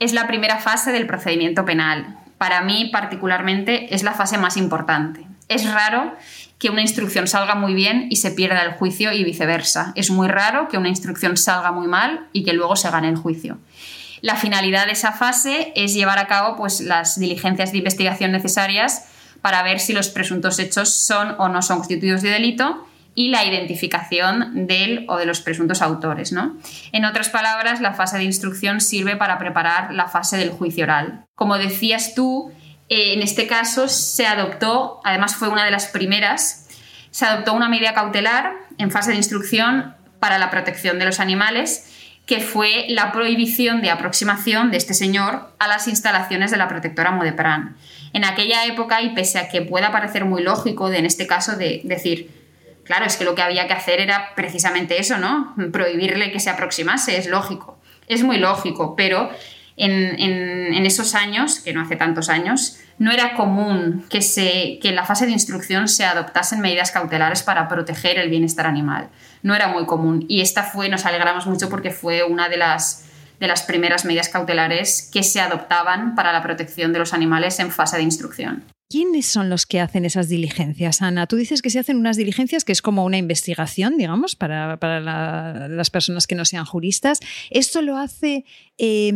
[0.00, 2.18] es la primera fase del procedimiento penal.
[2.38, 5.24] Para mí particularmente es la fase más importante.
[5.46, 6.16] Es raro
[6.60, 9.92] que una instrucción salga muy bien y se pierda el juicio y viceversa.
[9.96, 13.16] Es muy raro que una instrucción salga muy mal y que luego se gane el
[13.16, 13.58] juicio.
[14.20, 19.06] La finalidad de esa fase es llevar a cabo pues, las diligencias de investigación necesarias
[19.40, 23.46] para ver si los presuntos hechos son o no son constituidos de delito y la
[23.46, 26.30] identificación del o de los presuntos autores.
[26.30, 26.58] ¿no?
[26.92, 31.24] En otras palabras, la fase de instrucción sirve para preparar la fase del juicio oral.
[31.34, 32.52] Como decías tú,
[32.90, 36.68] eh, en este caso se adoptó, además fue una de las primeras,
[37.12, 41.86] se adoptó una medida cautelar en fase de instrucción para la protección de los animales,
[42.26, 47.12] que fue la prohibición de aproximación de este señor a las instalaciones de la protectora
[47.12, 47.76] Modepran.
[48.12, 51.56] En aquella época, y pese a que pueda parecer muy lógico de, en este caso
[51.56, 52.30] de decir,
[52.84, 55.54] claro, es que lo que había que hacer era precisamente eso, ¿no?
[55.72, 57.78] Prohibirle que se aproximase, es lógico.
[58.08, 59.30] Es muy lógico, pero
[59.80, 64.96] en, esos años, que no hace tantos años, no era común que, se, que en
[64.96, 69.08] la fase de instrucción se adoptasen medidas cautelares para proteger el bienestar animal.
[69.42, 70.26] No era muy común.
[70.28, 73.06] Y esta fue, nos alegramos mucho porque fue una de las,
[73.38, 77.70] de las primeras medidas cautelares que se adoptaban para la protección de los animales en
[77.70, 78.64] fase de instrucción.
[78.90, 81.28] ¿Quiénes son los que hacen esas diligencias, Ana?
[81.28, 84.98] Tú dices que se hacen unas diligencias que es como una investigación, digamos, para, para
[84.98, 87.20] la, las personas que no sean juristas.
[87.50, 88.44] ¿Esto lo hace
[88.78, 89.12] eh,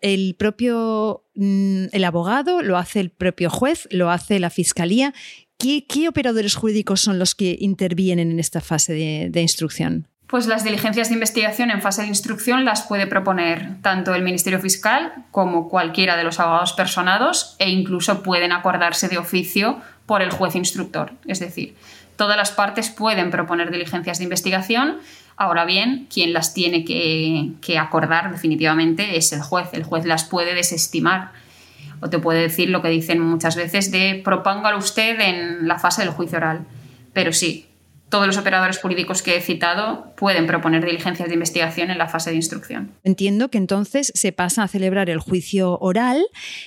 [0.00, 5.12] el propio mm, el abogado, lo hace el propio juez, lo hace la fiscalía?
[5.58, 10.06] ¿Qué, qué operadores jurídicos son los que intervienen en esta fase de, de instrucción?
[10.26, 14.58] Pues las diligencias de investigación en fase de instrucción las puede proponer tanto el Ministerio
[14.58, 20.30] Fiscal como cualquiera de los abogados personados e incluso pueden acordarse de oficio por el
[20.30, 21.12] juez instructor.
[21.28, 21.76] Es decir,
[22.16, 24.96] todas las partes pueden proponer diligencias de investigación.
[25.36, 29.68] Ahora bien, quien las tiene que, acordar definitivamente es el juez.
[29.74, 31.30] El juez las puede desestimar
[32.00, 36.02] o te puede decir lo que dicen muchas veces de propóngalo usted en la fase
[36.02, 36.66] del juicio oral.
[37.12, 37.65] Pero sí,
[38.08, 42.30] todos los operadores jurídicos que he citado pueden proponer diligencias de investigación en la fase
[42.30, 42.92] de instrucción.
[43.02, 46.24] Entiendo que entonces se pasa a celebrar el juicio oral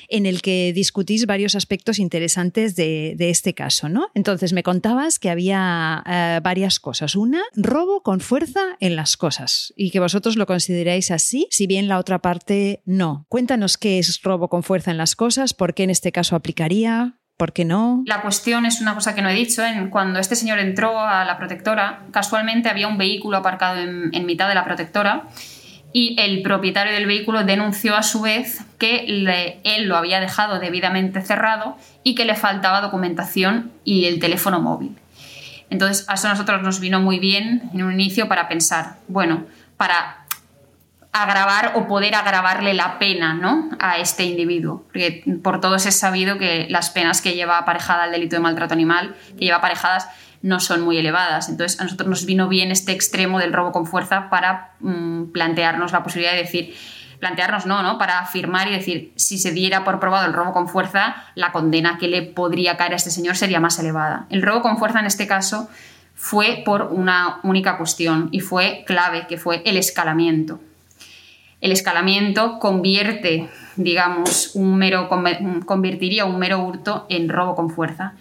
[0.09, 4.09] en el que discutís varios aspectos interesantes de, este caso, ¿no?
[4.15, 7.15] Entonces me contabas que había eh, varias cosas.
[7.15, 11.87] Una, robo con fuerza en las cosas y que vosotros lo consideráis así, si bien
[11.87, 13.25] la otra parte no.
[13.29, 17.18] Cuéntanos qué es robo con fuerza en las cosas, por qué en este caso aplicaría,
[17.39, 18.03] ¿Por qué no?
[18.05, 19.63] La cuestión es una cosa que no he dicho.
[19.63, 24.49] En, cuando este señor entró a la protectora, casualmente había un vehículo aparcado en, mitad
[24.49, 25.23] de la protectora
[25.93, 29.05] y el propietario del vehículo denunció a su vez que
[29.63, 34.97] él lo había dejado debidamente cerrado y que le faltaba documentación y el teléfono móvil.
[35.69, 39.45] Entonces, a eso a nosotros nos vino muy bien en un inicio para pensar, bueno,
[39.77, 40.18] para
[41.11, 43.69] agravar o poder agravarle la pena ¿no?
[43.79, 44.83] a este individuo.
[44.87, 48.73] Porque por todos es sabido que las penas que lleva aparejada el delito de maltrato
[48.73, 50.07] animal, que lleva aparejadas,
[50.41, 51.49] no son muy elevadas.
[51.49, 55.91] Entonces a nosotros nos vino bien este extremo del robo con fuerza para mm, plantearnos
[55.91, 56.75] la posibilidad de decir,
[57.19, 57.97] plantearnos no, ¿no?
[57.97, 61.97] Para afirmar y decir, si se diera por probado el robo con fuerza, la condena
[61.97, 64.27] que le podría caer a este señor sería más elevada.
[64.29, 65.69] El robo con fuerza en este caso
[66.13, 70.61] fue por una única cuestión y fue clave, que fue el escalamiento
[71.61, 75.09] el escalamiento convierte, digamos, un mero,
[75.65, 78.13] convertiría un mero hurto en robo con fuerza.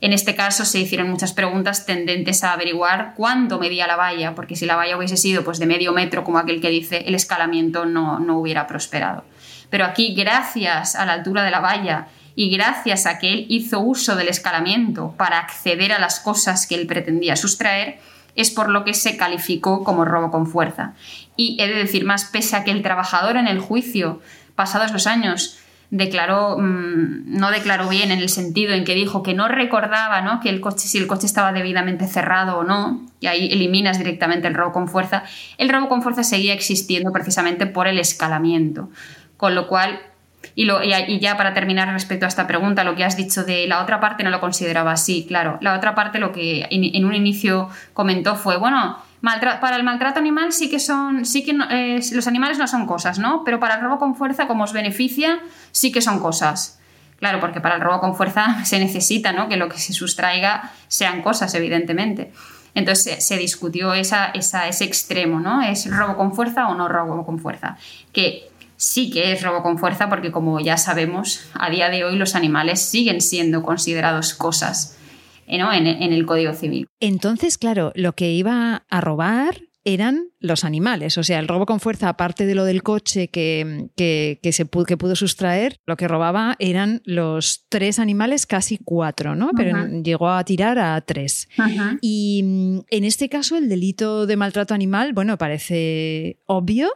[0.00, 4.54] En este caso se hicieron muchas preguntas tendentes a averiguar cuándo medía la valla, porque
[4.54, 7.86] si la valla hubiese sido pues, de medio metro, como aquel que dice, el escalamiento
[7.86, 9.24] no, no hubiera prosperado.
[9.70, 13.80] Pero aquí, gracias a la altura de la valla y gracias a que él hizo
[13.80, 17.98] uso del escalamiento para acceder a las cosas que él pretendía sustraer,
[18.36, 20.94] es por lo que se calificó como robo con fuerza.
[21.36, 24.20] Y he de decir más, pese a que el trabajador en el juicio,
[24.54, 25.58] pasados los años,
[25.90, 30.40] declaró, mm, no declaró bien en el sentido en que dijo que no recordaba ¿no?
[30.40, 34.48] que el coche, si el coche estaba debidamente cerrado o no, y ahí eliminas directamente
[34.48, 35.22] el robo con fuerza,
[35.58, 38.90] el robo con fuerza seguía existiendo precisamente por el escalamiento.
[39.36, 40.00] Con lo cual
[40.54, 44.00] y, ya para terminar respecto a esta pregunta, lo que has dicho de la otra
[44.00, 45.58] parte no lo consideraba así, claro.
[45.60, 50.52] La otra parte lo que en, un inicio comentó fue, bueno, para el maltrato animal
[50.52, 53.42] sí que son, sí que eh, los animales no son cosas, ¿no?
[53.44, 55.40] Pero para el robo con fuerza, como os beneficia,
[55.72, 56.78] sí que son cosas.
[57.18, 59.48] Claro, porque para el robo con fuerza se necesita, ¿no?
[59.48, 62.32] Que lo que se sustraiga sean cosas, evidentemente.
[62.74, 65.62] Entonces se, discutió esa, ese extremo, ¿no?
[65.62, 67.78] ¿Es robo con fuerza o no robo con fuerza?
[68.12, 72.16] Que sí que es robo con fuerza porque como ya sabemos, a día de hoy
[72.16, 74.95] los animales siguen siendo considerados cosas
[75.46, 76.88] en, en el Código Civil.
[77.00, 81.16] Entonces, claro, lo que iba a robar eran los animales.
[81.16, 83.88] O sea, el robo con fuerza, aparte de lo del coche que,
[84.50, 89.50] se pudo, que pudo sustraer, lo que robaba eran los tres animales, casi cuatro, ¿no?
[89.56, 91.48] Pero llegó a tirar a tres.
[92.00, 96.90] Y mm, en este caso, el delito de maltrato animal, bueno, parece obvio,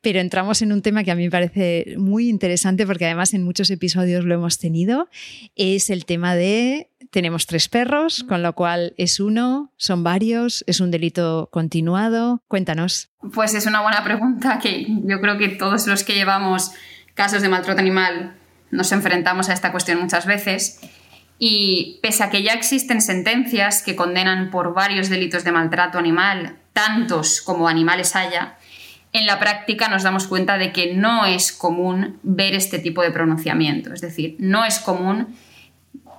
[0.00, 3.44] pero entramos en un tema que a mí me parece muy interesante porque además en
[3.44, 5.08] muchos episodios lo hemos tenido,
[5.54, 10.80] es el tema de tenemos tres perros, con lo cual es uno, son varios, es
[10.80, 12.42] un delito continuado.
[12.48, 13.10] Cuéntanos.
[13.34, 16.72] Pues es una buena pregunta que yo creo que todos los que llevamos
[17.14, 18.34] casos de maltrato animal
[18.70, 20.80] nos enfrentamos a esta cuestión muchas veces.
[21.38, 26.56] Y pese a que ya existen sentencias que condenan por varios delitos de maltrato animal,
[26.72, 28.56] tantos como animales haya,
[29.12, 33.10] en la práctica nos damos cuenta de que no es común ver este tipo de
[33.10, 33.92] pronunciamiento.
[33.92, 35.36] Es decir, no es común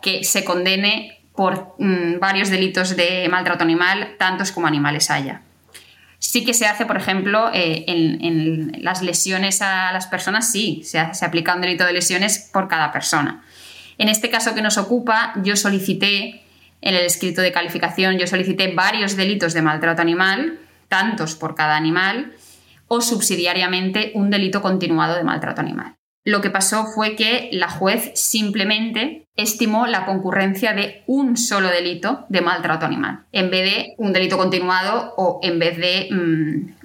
[0.04, 5.42] que se condene por mm, varios delitos de maltrato animal, tantos como animales haya.
[6.20, 11.14] Sí que se hace, por ejemplo, eh, en, las lesiones a las personas, sí, se,
[11.14, 13.44] se aplica un delito de lesiones por cada persona.
[13.98, 16.44] En este caso que nos ocupa, yo solicité,
[16.82, 21.76] en el escrito de calificación, yo solicité varios delitos de maltrato animal, tantos por cada
[21.76, 22.34] animal,
[22.88, 25.96] o subsidiariamente un delito continuado de maltrato animal.
[26.26, 32.26] Lo que pasó fue que la juez simplemente estimó la concurrencia de un solo delito
[32.30, 36.84] de maltrato animal, en vez de un delito continuado o en vez de mm,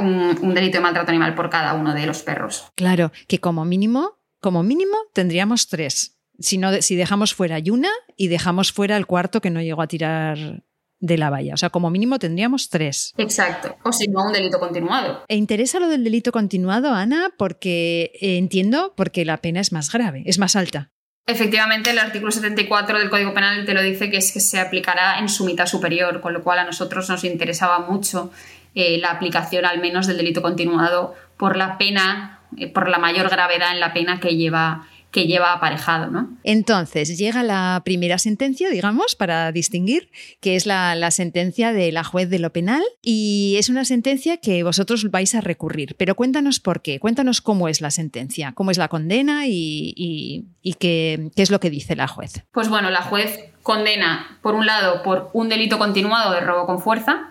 [0.00, 2.70] un, delito de maltrato animal por cada uno de los perros.
[2.76, 6.16] Claro, que como mínimo, como mínimo tendríamos tres.
[6.38, 10.62] Si, si dejamos fuera Yuna y dejamos fuera el cuarto que no llegó a tirar
[11.00, 11.54] de la valla.
[11.54, 13.12] O sea, como mínimo tendríamos tres.
[13.16, 13.76] Exacto.
[13.82, 15.24] O si no, un delito continuado.
[15.28, 19.92] E interesa lo del delito continuado, Ana, porque eh, entiendo porque la pena es más
[19.92, 20.90] grave, es más alta.
[21.28, 25.18] Efectivamente, el artículo 74 del Código Penal te lo dice que es que se aplicará
[25.18, 28.30] en su mitad superior, con lo cual a nosotros nos interesaba mucho
[28.76, 33.28] eh, la aplicación al menos del delito continuado por la pena, eh, por la mayor
[33.28, 36.10] gravedad en la pena que lleva que lleva aparejado.
[36.10, 36.28] ¿no?
[36.44, 42.28] Entonces, llega la primera sentencia, digamos, para distinguir, que es la, sentencia de la juez
[42.28, 45.96] de lo penal, y es una sentencia que vosotros vais a recurrir.
[45.96, 50.44] Pero cuéntanos por qué, cuéntanos cómo es la sentencia, cómo es la condena y,
[50.78, 52.44] qué, qué es lo que dice la juez.
[52.52, 56.80] Pues bueno, la juez condena, por un lado, por un delito continuado de robo con
[56.80, 57.30] fuerza,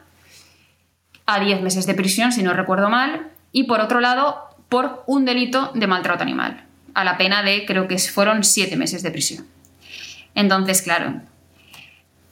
[1.27, 4.38] a 10 meses de prisión, si no recuerdo mal, y por otro lado,
[4.69, 6.64] por un delito de maltrato animal
[6.95, 9.45] a la pena de, creo que fueron siete meses de prisión.
[10.34, 11.21] Entonces, claro,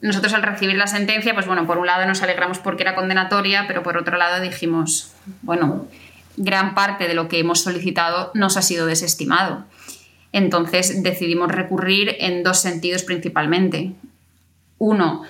[0.00, 3.66] nosotros al recibir la sentencia, pues bueno, por un lado nos alegramos porque era condenatoria,
[3.68, 5.86] pero por otro lado dijimos, bueno,
[6.36, 9.64] gran parte de lo que hemos solicitado nos ha sido desestimado.
[10.32, 13.92] Entonces decidimos recurrir en dos sentidos principalmente.
[14.78, 15.22] Uno,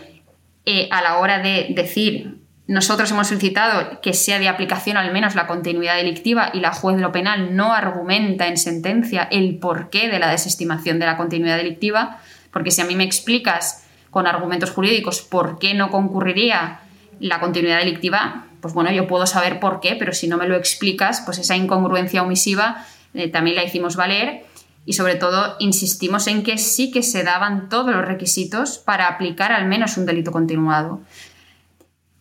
[0.64, 5.35] eh, a la hora de decir nosotros hemos solicitado que sea de aplicación al menos
[5.35, 10.09] la continuidad delictiva y la juez de lo penal no argumenta en sentencia el porqué
[10.09, 14.70] de la desestimación de la continuidad delictiva, porque si a mí me explicas con argumentos
[14.70, 16.81] jurídicos por qué no concurriría
[17.20, 20.57] la continuidad delictiva, pues bueno, yo puedo saber por qué, pero si no me lo
[20.57, 24.46] explicas, pues esa incongruencia omisiva eh, también la hicimos valer
[24.87, 29.53] y sobre todo insistimos en que sí que se daban todos los requisitos para aplicar
[29.53, 31.03] al menos un delito continuado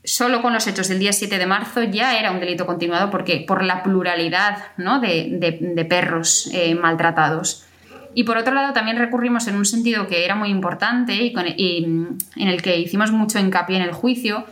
[0.03, 3.43] solo con los hechos del día 7 de marzo ya era un delito continuado porque
[3.47, 4.99] por la pluralidad ¿no?
[4.99, 7.65] de, perros eh, maltratados.
[8.15, 12.47] Y por otro lado también recurrimos en un sentido que era muy importante y, en
[12.47, 14.45] el que hicimos mucho hincapié en el juicio,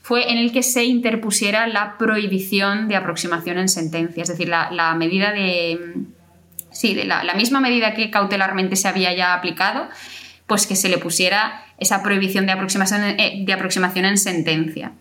[0.00, 4.94] fue en el que se interpusiera la prohibición de aproximación en sentencia, es decir, la,
[4.96, 5.78] medida de...
[6.70, 9.88] Sí, de la misma medida que cautelarmente se había ya aplicado,
[10.46, 14.92] pues que se le pusiera esa prohibición de aproximación, eh, de aproximación en sentencia.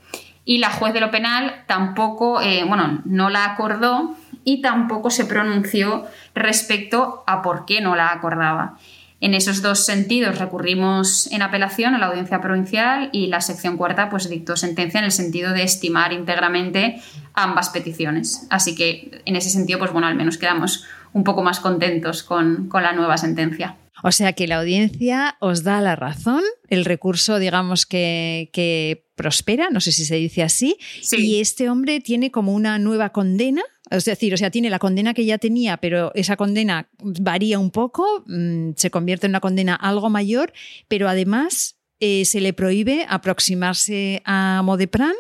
[0.44, 5.26] Y la juez de lo penal tampoco, eh, bueno, no la acordó y tampoco se
[5.26, 8.78] pronunció respecto a por qué no la acordaba.
[9.22, 14.10] En esos dos sentidos recurrimos en apelación a la audiencia provincial y la sección cuarta
[14.10, 17.00] pues dictó sentencia en el sentido de estimar íntegramente
[17.36, 18.48] ambas peticiones.
[18.50, 22.68] Así que en ese sentido, pues bueno, al menos quedamos un poco más contentos con,
[22.68, 23.76] con la nueva sentencia.
[24.04, 29.80] O sea que la audiencia os da la razón, el recurso, digamos, que, prospera, no
[29.80, 30.78] sé si se dice así,
[31.12, 33.62] y este hombre tiene como una nueva condena.
[33.92, 37.72] Es decir, o sea, tiene la condena que ya tenía, pero esa condena varía un
[37.72, 40.54] poco, mm, se convierte en una condena algo mayor,
[40.88, 45.14] pero además eh, se le prohíbe aproximarse a Modepran,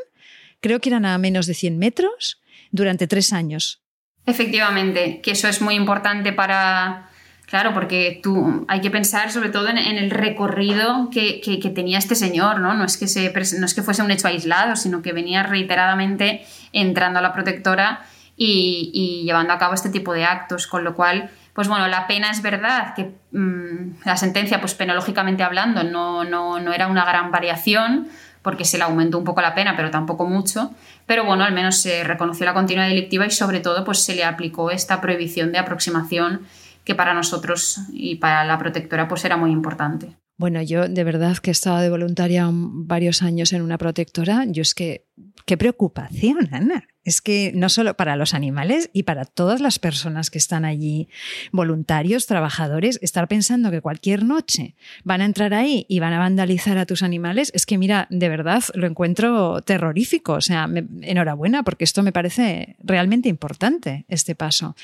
[0.62, 3.84] creo que eran a menos de 100 metros, durante tres años.
[4.26, 7.11] Efectivamente, que eso es muy importante para,
[7.52, 11.42] Claro, porque tú hay que pensar sobre todo en, el recorrido que,
[11.76, 12.74] tenía este señor, ¿no?
[12.76, 16.46] No es, que se, no es que fuese un hecho aislado, sino que venía reiteradamente
[16.72, 18.06] entrando a la protectora
[18.38, 22.32] y, llevando a cabo este tipo de actos, con lo cual, pues bueno, la pena
[22.32, 27.32] es verdad que mm, la sentencia, pues penológicamente hablando, no, no, no era una gran
[27.32, 28.08] variación,
[28.44, 30.72] porque se le aumentó un poco la pena, pero tampoco mucho.
[31.06, 34.24] Pero bueno, al menos se reconoció la continuidad delictiva y sobre todo pues se le
[34.24, 36.48] aplicó esta prohibición de aproximación
[36.84, 40.18] que para nosotros y para la protectora pues era muy importante.
[40.42, 44.64] Bueno, yo de verdad que he estado de voluntaria varios años en una protectora, yo
[44.64, 45.06] es que,
[45.46, 46.88] qué preocupación, Ana.
[47.04, 51.10] Es que no solo para los animales y para todas las personas que están allí,
[51.52, 56.80] voluntarios, trabajadores, estar pensando que cualquier noche van a entrar ahí y van a vandalizar
[56.80, 60.34] a tus animales, es que mira, de verdad lo encuentro terrorífico.
[60.34, 60.68] O sea,
[61.02, 64.76] enhorabuena porque esto me parece realmente importante, este paso.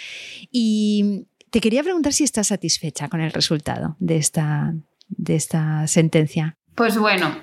[0.52, 4.74] Y te quería preguntar si estás satisfecha con el resultado de esta,
[5.10, 6.58] de esta sentencia.
[6.76, 7.36] Pues bueno,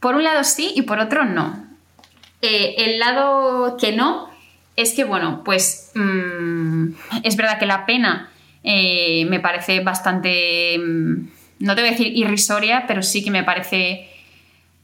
[0.00, 1.64] por un lado sí y por otro no.
[2.42, 4.28] Eh, el lado que no
[4.76, 6.88] es que, bueno, pues mm,
[7.22, 8.30] es verdad que la pena
[8.62, 11.28] eh, me parece bastante, mm,
[11.60, 14.08] no te voy a decir irrisoria, pero sí que me parece,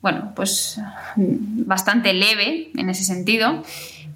[0.01, 0.81] bueno, pues
[1.17, 3.63] bastante leve en ese sentido.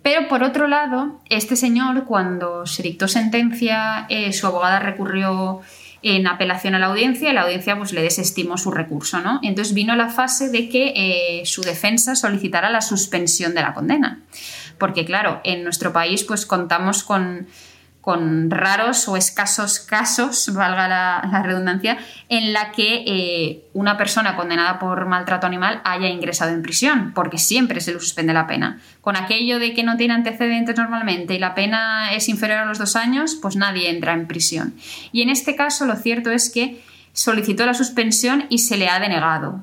[0.05, 5.63] Pero por otro lado, este señor, cuando se dictó sentencia, eh, su abogada recurrió
[6.03, 9.21] en apelación a la audiencia y la audiencia pues, le desestimó su recurso.
[9.21, 9.41] ¿no?
[9.43, 14.21] Entonces vino la fase de que eh, su defensa solicitara la suspensión de la condena.
[14.77, 17.47] Porque claro, en nuestro país pues, contamos con,
[18.05, 21.97] con raros o escasos casos, valga la, redundancia,
[22.29, 27.39] en la que eh, una persona condenada por maltrato animal haya ingresado en prisión, porque
[27.39, 28.79] siempre se le suspende la pena.
[29.01, 32.79] Con aquello de que no tiene antecedentes normalmente y la pena es inferior a los
[32.79, 34.75] dos años, pues nadie entra en prisión.
[35.11, 36.83] Y en este caso lo cierto es que
[37.15, 39.63] solicitó la suspensión y se le ha denegado.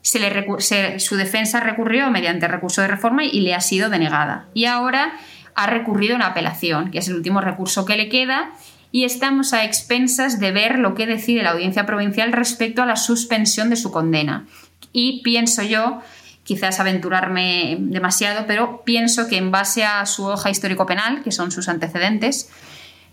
[0.00, 4.46] Se le su defensa recurrió mediante recurso de reforma y le ha sido denegada.
[4.54, 5.12] Y ahora
[5.54, 8.52] ha recurrido en apelación, que es el último recurso que le queda,
[8.90, 12.96] y estamos a expensas de ver lo que decide la audiencia provincial respecto a la
[12.96, 14.46] suspensión de su condena.
[14.92, 16.02] Y pienso yo,
[16.44, 21.68] quizás aventurarme demasiado, pero pienso que en base a su hoja histórico-penal, que son sus
[21.68, 22.50] antecedentes,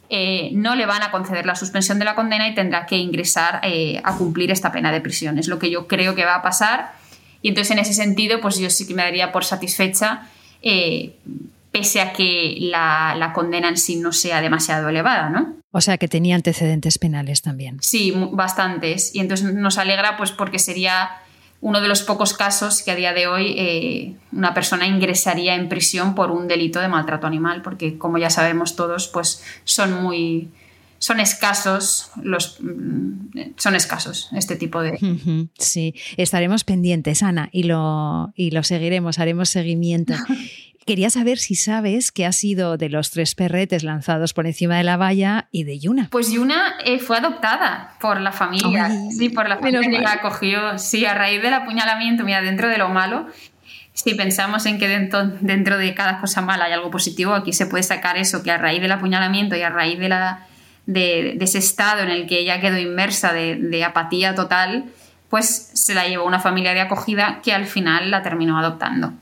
[0.09, 3.61] eh, no le van a conceder la suspensión de la condena y tendrá que ingresar
[3.63, 5.37] eh, a cumplir esta pena de prisión.
[5.37, 6.93] Es lo que yo creo que va a pasar.
[7.41, 10.27] Y entonces, en ese sentido, pues yo sí que me daría por satisfecha
[10.61, 11.15] eh,
[11.71, 15.55] pese a que la, condena en sí no sea demasiado elevada, ¿no?
[15.71, 17.77] O sea que tenía antecedentes penales también.
[17.81, 19.13] Sí, bastantes.
[19.13, 21.11] Y entonces nos alegra pues porque sería
[21.61, 25.69] uno de los pocos casos que a día de hoy eh, una persona ingresaría en
[25.69, 30.49] prisión por un delito de maltrato animal, porque como ya sabemos todos, pues son muy
[30.99, 34.99] son escasos los mm, son escasos este tipo de
[35.57, 40.13] sí estaremos pendientes Ana y lo y lo seguiremos haremos seguimiento
[40.89, 44.83] Quería saber si sabes qué ha sido de los tres perretes lanzados por encima de
[44.83, 46.07] la valla y de Yuna.
[46.09, 48.89] Pues Yuna eh, fue adoptada por la familia.
[49.15, 50.79] sí, por la familia que la acogió.
[50.79, 53.27] Sí, a raíz del apuñalamiento, mira, dentro de lo malo,
[53.93, 57.67] si pensamos en que dentro, dentro de cada cosa mala hay algo positivo, aquí se
[57.67, 60.47] puede sacar eso, que a raíz del apuñalamiento y a raíz de, la,
[60.87, 64.85] de, ese estado en el que ella quedó inmersa de, de apatía total,
[65.29, 69.13] pues se la llevó una familia de acogida que al final la terminó adoptando.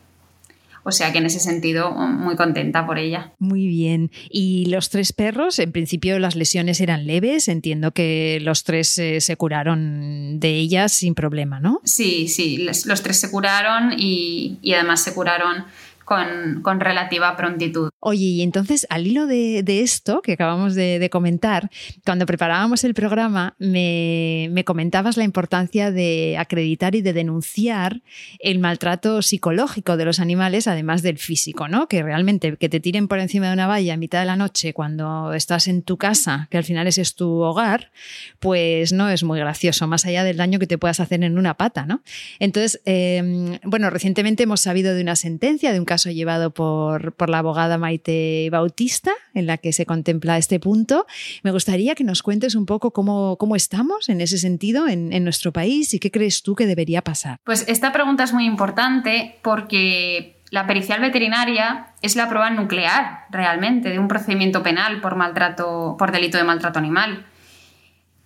[0.87, 3.33] O sea que en ese sentido muy contenta por ella.
[3.39, 4.09] Muy bien.
[4.29, 5.59] ¿Y los tres perros?
[5.59, 7.49] En principio las lesiones eran leves.
[7.49, 11.81] Entiendo que los tres eh, se curaron de ellas sin problema, ¿no?
[11.83, 12.59] Sí, sí.
[12.59, 15.65] Los, tres se curaron y, y además se curaron
[16.07, 17.89] con, relativa prontitud.
[17.99, 21.69] Oye, y entonces al hilo de, esto que acabamos de, comentar,
[22.05, 28.01] cuando preparábamos el programa me, comentabas la importancia de acreditar y de denunciar
[28.39, 31.87] el maltrato psicológico de los animales, además del físico, ¿no?
[31.87, 34.73] Que realmente que te tiren por encima de una valla a mitad de la noche
[34.73, 37.91] cuando estás en tu casa, que al final ese es tu hogar,
[38.39, 41.55] pues no es muy gracioso, más allá del daño que te puedas hacer en una
[41.55, 42.01] pata, ¿no?
[42.39, 47.29] Entonces, eh, bueno, recientemente hemos sabido de una sentencia, de un caso llevado por, por,
[47.29, 51.05] la abogada Maite Bautista, en la que se contempla este punto.
[51.43, 55.23] Me gustaría que nos cuentes un poco cómo, cómo estamos en ese sentido en, en
[55.23, 57.37] nuestro país y qué crees tú que debería pasar.
[57.43, 63.89] Pues esta pregunta es muy importante porque la pericial veterinaria es la prueba nuclear realmente
[63.89, 67.25] de un procedimiento penal por maltrato, por delito de maltrato animal.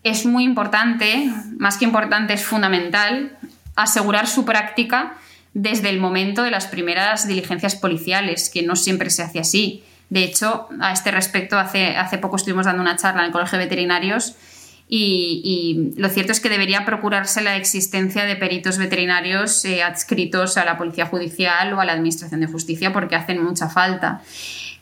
[0.03, 3.37] Es muy importante, más que importante, es fundamental
[3.75, 5.13] asegurar su práctica
[5.53, 9.83] desde el momento de las primeras diligencias policiales, que no siempre se hace así.
[10.09, 13.57] De hecho, a este respecto, hace, hace poco estuvimos dando una charla en el Colegio
[13.57, 14.35] de Veterinarios
[14.93, 20.65] y, lo cierto es que debería procurarse la existencia de peritos veterinarios eh, adscritos a
[20.65, 24.21] la Policía Judicial o a la Administración de Justicia porque hacen mucha falta.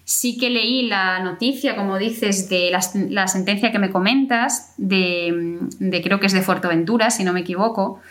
[0.05, 5.59] Sí que leí la noticia, como dices, de la, sentencia que me comentas, de,
[6.03, 8.01] creo que es de Fuerteventura, si no me equivoco,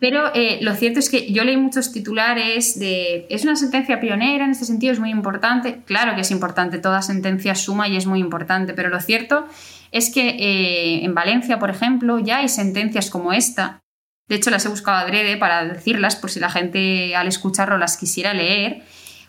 [0.00, 3.26] pero eh, lo cierto es que yo leí muchos titulares de...
[3.28, 5.82] Es una sentencia pionera, en este sentido es muy importante.
[5.84, 9.46] Claro que es importante, toda sentencia suma y es muy importante, pero lo cierto
[9.92, 13.80] es que eh, en Valencia, por ejemplo, ya hay sentencias como esta.
[14.26, 17.98] De hecho, las he buscado adrede para decirlas, por si la gente al escucharlo las
[17.98, 18.82] quisiera leer.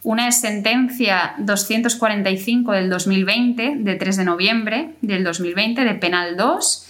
[0.03, 6.87] Una es sentencia 245 del 2020, de 3 de noviembre del 2020, de Penal 2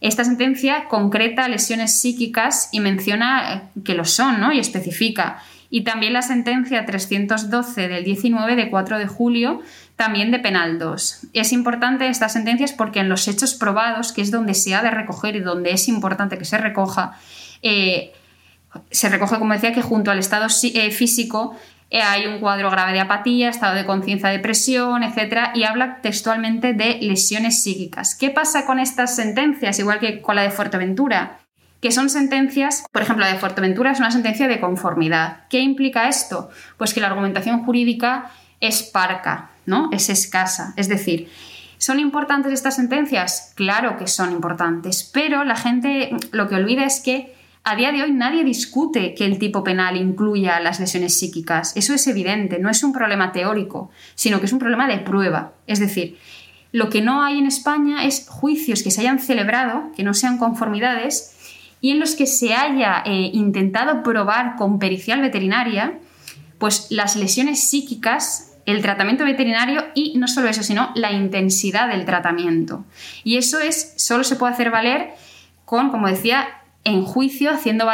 [0.00, 4.52] esta sentencia concreta lesiones psíquicas y menciona eh, que lo son, ¿no?
[4.52, 5.42] Y especifica.
[5.70, 9.60] Y también la sentencia 312 del 19 de 4 de julio,
[9.96, 11.26] también de penal 2.
[11.32, 14.90] Es importante estas sentencias porque en los hechos probados, que es donde se ha de
[14.90, 17.18] recoger y donde es importante que se recoja,
[17.62, 18.12] eh,
[18.90, 21.56] se recoge, como decía, que junto al estado eh, físico
[21.90, 25.50] hay un cuadro grave de apatía, estado de conciencia, depresión, etc.
[25.54, 28.14] Y habla textualmente de lesiones psíquicas.
[28.14, 31.38] ¿Qué pasa con estas sentencias, igual que con la de Fuerteventura?
[31.80, 35.44] Que son sentencias, por ejemplo, la de Fuerteventura es una sentencia de conformidad.
[35.48, 36.50] ¿Qué implica esto?
[36.76, 38.30] Pues que la argumentación jurídica
[38.60, 39.88] es parca, ¿no?
[39.92, 40.74] Es escasa.
[40.76, 41.30] Es decir,
[41.78, 43.52] ¿Son importantes estas sentencias?
[43.54, 47.37] Claro que son importantes, pero la gente lo que olvida es que
[47.70, 51.76] a día de hoy nadie discute que el tipo penal incluya las lesiones psíquicas.
[51.76, 55.52] Eso es evidente, no es un problema teórico, sino que es un problema de prueba.
[55.66, 56.16] Es decir,
[56.70, 60.38] Lo que no hay en España es juicios que se hayan celebrado, que no sean
[60.38, 61.34] conformidades,
[61.80, 65.98] y en los que se haya eh, intentado probar con pericial veterinaria,
[66.58, 72.04] pues las lesiones psíquicas, el tratamiento veterinario y no solo eso, sino la intensidad del
[72.04, 72.84] tratamiento.
[73.24, 75.14] Y eso es, solo se puede hacer valer
[75.64, 76.48] con, como decía,
[76.84, 77.86] en juicio, haciendo,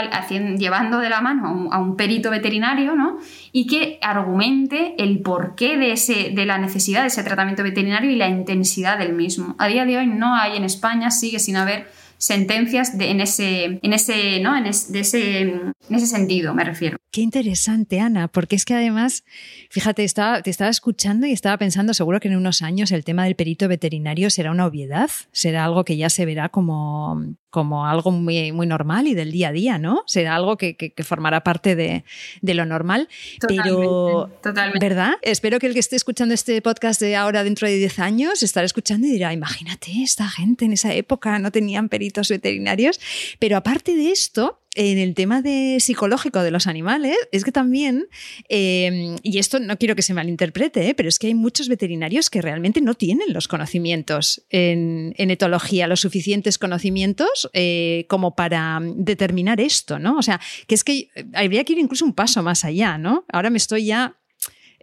[0.57, 3.19] llevando de la mano a un, perito veterinario, ¿no?
[3.53, 8.17] Y que argumente el porqué de, ese, de la necesidad de ese tratamiento veterinario y
[8.17, 9.57] la intensidad del mismo.
[9.59, 13.81] A día de hoy no hay en España, sigue sin haber sentencias de, en, ese,
[13.83, 14.57] en, ese, ¿no?
[14.57, 16.97] en, ese, en ese sentido, me refiero.
[17.11, 19.25] Qué interesante, Ana, porque es que además,
[19.71, 23.25] fíjate, estaba, te estaba escuchando y estaba pensando, seguro que en unos años el tema
[23.25, 27.23] del perito veterinario será una obviedad, será algo que ya se verá como,
[27.55, 30.03] como algo muy, muy normal y del día a día, ¿no?
[30.09, 32.03] Será algo que, que, formará parte de,
[32.43, 33.09] de, lo normal.
[33.39, 34.85] Totalmente, pero, totalmente.
[34.85, 35.13] ¿verdad?
[35.23, 38.67] Espero que el que esté escuchando este podcast de ahora dentro de 10 años estará
[38.67, 42.99] escuchando y dirá, imagínate, esta gente en esa época no tenían peritos veterinarios.
[43.39, 48.07] Pero aparte de esto, en el tema de psicológico de los animales, es que también,
[48.49, 50.95] em, y esto no quiero que se malinterprete, ¿eh?
[50.95, 56.01] pero es que hay muchos veterinarios que realmente no tienen los conocimientos en, etología, los
[56.01, 60.17] suficientes conocimientos eh, como para determinar esto, ¿no?
[60.17, 63.25] O sea, que es que habría que ir incluso un paso más allá, ¿no?
[63.33, 64.17] Ahora me estoy ya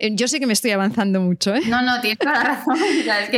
[0.01, 1.61] eh, yo sé que me estoy avanzando mucho, ¿eh?
[1.67, 2.75] No, no, tienes toda la razón.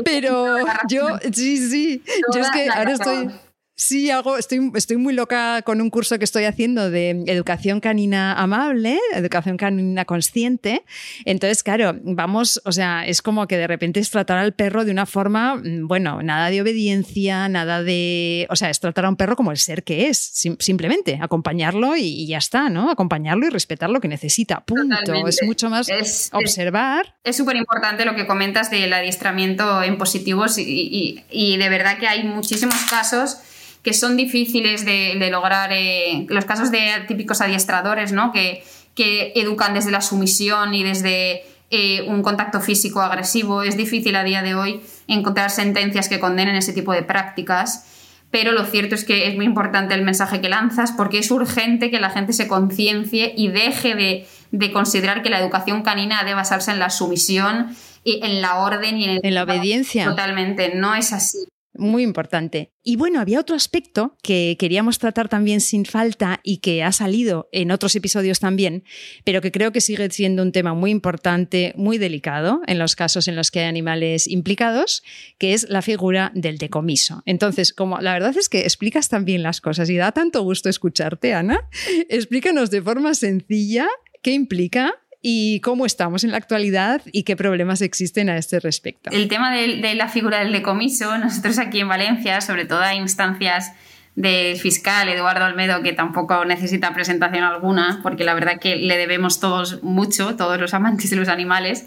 [0.06, 2.02] Pero yo, sí, sí.
[2.34, 3.28] yo es que ahora estoy.
[3.76, 8.34] Sí, hago, estoy, estoy muy loca con un curso que estoy haciendo de educación canina
[8.34, 10.86] amable, educación canina consciente.
[11.26, 14.92] Entonces, claro, vamos, o sea, es como que de repente es tratar al perro de
[14.92, 19.16] una forma, mm, bueno, nada de obediencia, nada de, o sea, es tratar a un
[19.16, 20.20] perro como el ser que es,
[20.60, 22.92] simplemente acompañarlo y, ya está, ¿no?
[22.92, 24.64] Acompañarlo y respetar lo que necesita.
[24.64, 25.28] Punto.
[25.28, 25.88] Es mucho más
[26.32, 27.16] observar.
[27.24, 32.08] Es súper importante lo que comentas del adiestramiento en positivos y, y de verdad que
[32.08, 33.40] hay muchísimos casos
[33.84, 38.32] que son difíciles de, lograr, eh, los casos de típicos adiestradores, ¿no?
[38.32, 38.64] Que,
[38.96, 43.62] que educan desde la sumisión y desde eh, un contacto físico agresivo.
[43.62, 47.86] Es difícil a día de hoy encontrar sentencias que condenen ese tipo de prácticas,
[48.32, 51.92] pero lo cierto es que es muy importante el mensaje que lanzas porque es urgente
[51.92, 56.36] que la gente se conciencie y deje de, de, considerar que la educación canina debe
[56.36, 60.06] basarse en la sumisión, y en la orden y en, en la obediencia.
[60.06, 61.46] Totalmente, no es así.
[61.76, 62.72] Muy importante.
[62.84, 67.50] Y bueno, había otro aspecto que queríamos tratar también sin falta y que ha salido
[67.52, 68.84] en otros episodios también,
[69.24, 73.28] pero que creo que sigue siendo un tema muy importante, muy delicado en los casos
[73.28, 75.04] en los que hay animales implicados,
[75.40, 77.24] que es la figura del decomiso.
[77.26, 81.34] Entonces, como la verdad es que explicas también las cosas y da tanto gusto escucharte,
[81.34, 81.60] Ana,
[82.10, 83.88] explícanos de forma sencilla
[84.22, 84.94] qué implica
[85.26, 89.10] y cómo estamos en la actualidad y qué problemas existen a este respecto.
[89.10, 93.72] El tema de, la figura del decomiso, nosotros aquí en Valencia, sobre todo hay instancias
[94.16, 99.40] del fiscal Eduardo Olmedo, que tampoco necesita presentación alguna, porque la verdad que le debemos
[99.40, 101.86] todos mucho, todos los amantes de los animales.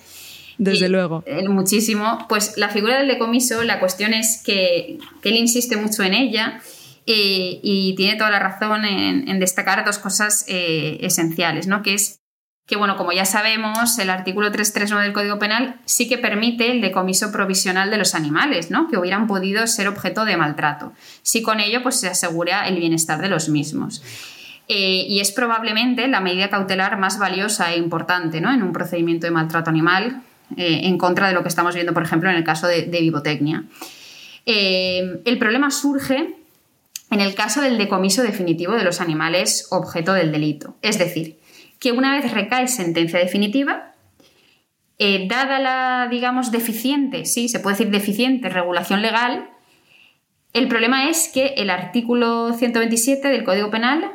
[0.57, 1.23] Desde luego.
[1.51, 2.25] muchísimo.
[2.31, 6.63] Pues la figura del decomiso, la cuestión es que, él insiste mucho en ella
[7.07, 11.83] eh, y tiene toda la razón en, destacar dos cosas eh, esenciales, ¿no?
[11.83, 12.21] Que es
[12.67, 16.81] que bueno, como ya sabemos, el artículo 339 del Código Penal sí que permite el
[16.81, 18.89] decomiso provisional de los animales, ¿no?
[18.89, 20.93] que hubieran podido ser objeto de maltrato,
[21.23, 24.03] si con ello pues, se asegura el bienestar de los mismos.
[24.69, 28.53] Eh, y es probablemente la medida cautelar más valiosa e importante ¿no?
[28.53, 30.23] en un procedimiento de maltrato animal,
[30.57, 33.63] eh, en contra de lo que estamos viendo, por ejemplo, en el caso de, vivotecnia.
[34.45, 36.35] Eh, el problema surge
[37.13, 40.75] en el caso del decomiso definitivo de los animales objeto del delito.
[40.83, 41.36] Es decir,
[41.79, 43.93] que una vez recae sentencia definitiva,
[44.99, 49.51] eh, dada la, digamos, deficiente, sí, se puede decir deficiente regulación legal,
[50.57, 54.13] el problema es que el artículo 127 del Código Penal,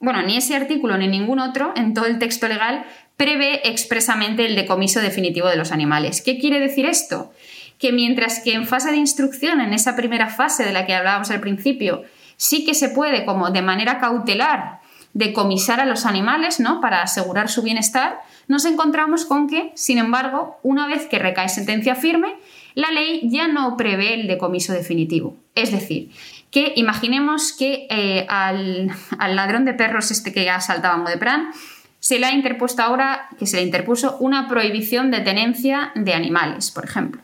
[0.00, 2.84] bueno, ni ese artículo ni ningún otro en todo el texto legal
[3.16, 6.20] prevé expresamente el decomiso definitivo de los animales.
[6.20, 7.32] ¿Qué quiere decir esto?
[7.78, 11.30] Que mientras que en fase de instrucción, en esa primera fase de la que hablábamos
[11.30, 12.04] al principio,
[12.36, 14.77] sí que se puede como de manera cautelar
[15.14, 16.80] decomisar a los animales, ¿no?
[16.80, 21.94] Para asegurar su bienestar, nos encontramos con que, sin embargo, una vez que recae sentencia
[21.94, 22.36] firme,
[22.74, 25.36] la ley ya no prevé el decomiso definitivo.
[25.54, 26.10] Es decir,
[26.50, 31.50] que imaginemos que eh, al, ladrón de perros este que asaltaba Modepran
[31.98, 36.70] se le ha interpuesto ahora, que se le interpuso una prohibición de tenencia de animales,
[36.70, 37.20] por ejemplo.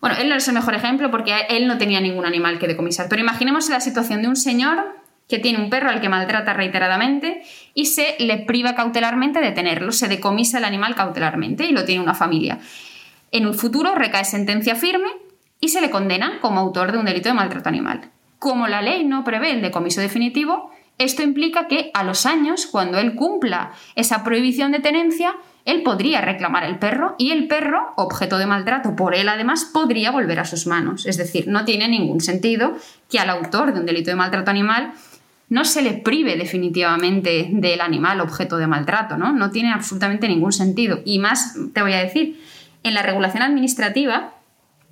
[0.00, 3.08] Bueno, él no es el mejor ejemplo porque él no tenía ningún animal que decomisar,
[3.08, 4.97] pero imaginemos la situación de un señor
[5.28, 7.42] que tiene un perro al que maltrata reiteradamente
[7.74, 12.02] y se le priva cautelarmente de tenerlo, se decomisa el animal cautelarmente y lo tiene
[12.02, 12.58] una familia.
[13.30, 15.08] En un futuro recae sentencia firme
[15.60, 18.10] y se le condena como autor de un delito de maltrato animal.
[18.38, 22.98] Como la ley no prevé el decomiso definitivo, esto implica que a los años, cuando
[22.98, 28.38] él cumpla esa prohibición de tenencia, él podría reclamar el perro y el perro, objeto
[28.38, 31.06] de maltrato por él además, podría volver a sus manos.
[31.06, 32.76] Es decir, no tiene ningún sentido
[33.10, 34.92] que al autor de un delito de maltrato animal
[35.48, 39.32] no se le prive definitivamente del animal objeto de maltrato, ¿no?
[39.32, 41.00] No tiene absolutamente ningún sentido.
[41.04, 42.40] Y más, te voy a decir,
[42.82, 44.34] en la regulación administrativa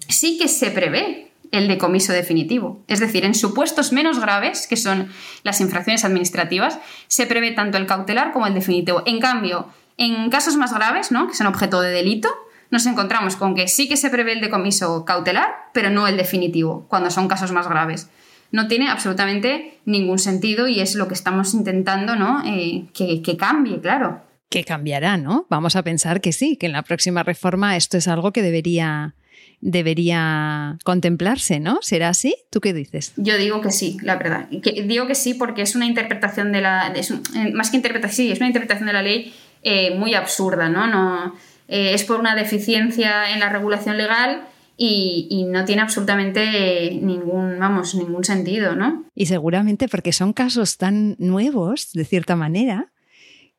[0.08, 2.82] sí que se prevé el decomiso definitivo.
[2.88, 5.08] Es decir, en supuestos menos graves, que son
[5.42, 9.02] las infracciones administrativas, se prevé tanto el cautelar como el definitivo.
[9.06, 11.28] En cambio, en casos más graves, ¿no?
[11.28, 12.28] que son objeto de delito,
[12.70, 16.86] nos encontramos con que sí que se prevé el decomiso cautelar, pero no el definitivo,
[16.88, 18.10] cuando son casos más graves.
[18.52, 22.42] No tiene absolutamente ningún sentido y es lo que estamos intentando ¿no?
[22.44, 24.22] Eh, que, que cambie, claro.
[24.48, 25.46] Que cambiará, ¿no?
[25.50, 29.14] Vamos a pensar que sí, que en la próxima reforma esto es algo que debería
[29.60, 31.78] debería contemplarse, ¿no?
[31.82, 32.36] ¿Será así?
[32.50, 33.12] ¿Tú qué dices?
[33.16, 34.48] Yo digo que sí, la verdad.
[34.50, 36.92] digo que sí porque es una interpretación de la...
[36.94, 40.86] Eh, más que interpretación, sí, es una interpretación de la ley eh, muy absurda, ¿no?
[40.86, 41.34] no
[41.68, 44.42] eh, es por una deficiencia en la regulación legal
[44.76, 49.04] y, no tiene absolutamente ningún, vamos, ningún sentido, ¿no?
[49.14, 52.92] Y seguramente porque son casos tan nuevos, de cierta manera,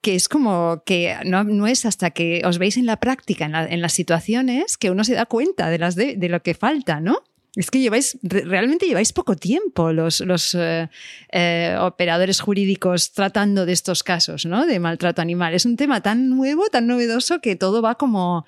[0.02, 3.94] que es como que no, es hasta que os veis en la práctica, en, las
[3.94, 7.24] situaciones, que uno se da cuenta de, las de, lo que falta, ¿no?
[7.56, 10.88] Es que lleváis, realmente lleváis poco tiempo los, los eh,
[11.32, 14.68] eh, operadores jurídicos tratando de estos casos, ¿no?
[14.68, 15.56] De maltrato animal.
[15.56, 18.46] Es un tema tan nuevo, tan novedoso, que todo va como,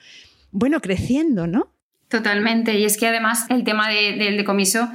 [0.52, 1.74] bueno, creciendo, ¿no?
[2.10, 2.78] Totalmente.
[2.78, 4.90] Y es que además el tema del decomiso,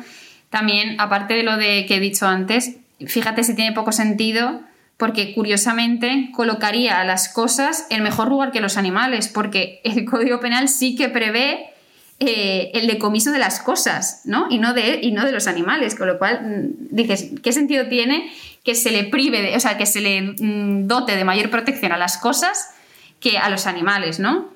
[0.50, 4.60] también, aparte de lo de que he dicho antes, fíjate si tiene poco sentido
[4.96, 10.40] porque curiosamente colocaría a las cosas en mejor lugar que los animales, porque el Código
[10.40, 11.70] Penal sí que prevé
[12.20, 14.46] eh, el decomiso de las cosas, ¿no?
[14.50, 17.88] Y no de, y no de los animales, con lo cual mm, dices, ¿qué sentido
[17.88, 18.30] tiene
[18.64, 21.92] que se le prive, de, o sea, que se le mm, dote de mayor protección
[21.92, 22.70] a las cosas
[23.18, 24.52] que a los animales, ¿no?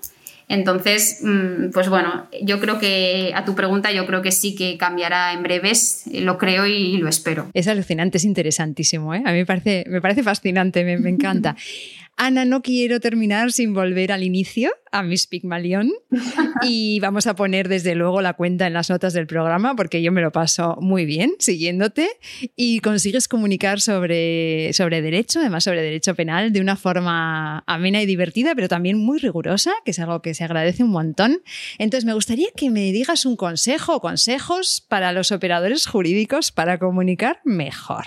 [0.49, 4.79] Entonces, mm, pues bueno, yo creo que a tu pregunta, yo creo que sí que
[4.79, 7.51] cambiará en breves, lo creo y lo espero.
[7.53, 9.23] Es alucinante, es interesantísimo, ¿eh?
[9.25, 11.55] A mí me parece, me parece fascinante, me, me encanta.
[12.21, 15.93] Ana, no quiero terminar sin volver al inicio, a Miss Pigmalión,
[16.63, 20.11] y vamos a poner desde luego la cuenta en las notas del programa porque yo
[20.11, 22.09] me lo paso muy bien siguiéndote
[22.57, 28.07] y consigues comunicar sobre, sobre derecho, además sobre derecho penal, de una forma amena y
[28.07, 31.41] divertida, pero también muy rigurosa, que es algo que se agradece un montón.
[31.79, 36.79] Entonces, me gustaría que me digas un consejo o consejos para los operadores jurídicos para
[36.79, 38.07] comunicar mejor.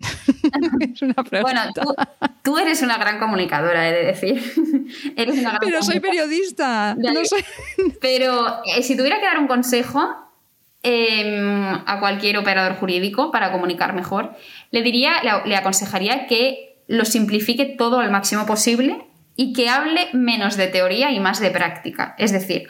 [1.30, 1.60] Bueno,
[2.42, 4.42] tú, eres una gran comunicadora, he de decir.
[5.16, 6.96] Pero soy periodista.
[8.00, 10.14] Pero eh, si tuviera que dar un consejo
[10.82, 14.36] em, a cualquier operador jurídico para comunicar mejor,
[14.70, 15.12] le diría,
[15.44, 21.12] le aconsejaría que lo simplifique todo al máximo posible y que hable menos de teoría
[21.12, 22.14] y más de práctica.
[22.18, 22.68] Es decir,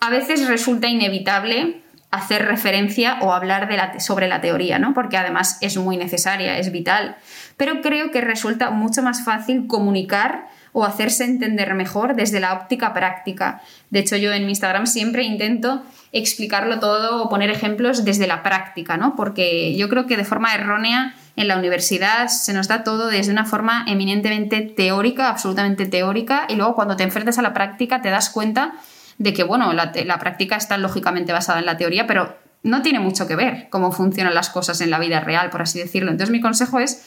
[0.00, 1.81] a veces resulta inevitable
[2.12, 4.92] hacer referencia o hablar sobre la teoría, ¿no?
[4.92, 7.16] porque además es muy necesaria, es vital.
[7.56, 12.92] Pero creo que resulta mucho más fácil comunicar o hacerse entender mejor desde la óptica
[12.92, 13.62] práctica.
[13.88, 15.82] De hecho, yo en mi Instagram siempre intento
[16.12, 19.16] explicarlo todo o poner ejemplos desde la práctica, ¿no?
[19.16, 23.32] porque yo creo que de forma errónea en la universidad se nos da todo desde
[23.32, 28.10] una forma eminentemente teórica, absolutamente teórica, y luego cuando te enfrentas a la práctica te
[28.10, 28.74] das cuenta
[29.18, 33.26] de que, bueno, la, práctica está lógicamente basada en la teoría, pero no tiene mucho
[33.26, 36.10] que ver cómo funcionan las cosas en la vida real, por así decirlo.
[36.10, 37.04] Entonces mi consejo es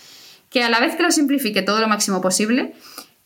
[0.49, 2.73] que a la vez que lo simplifique todo lo máximo posible,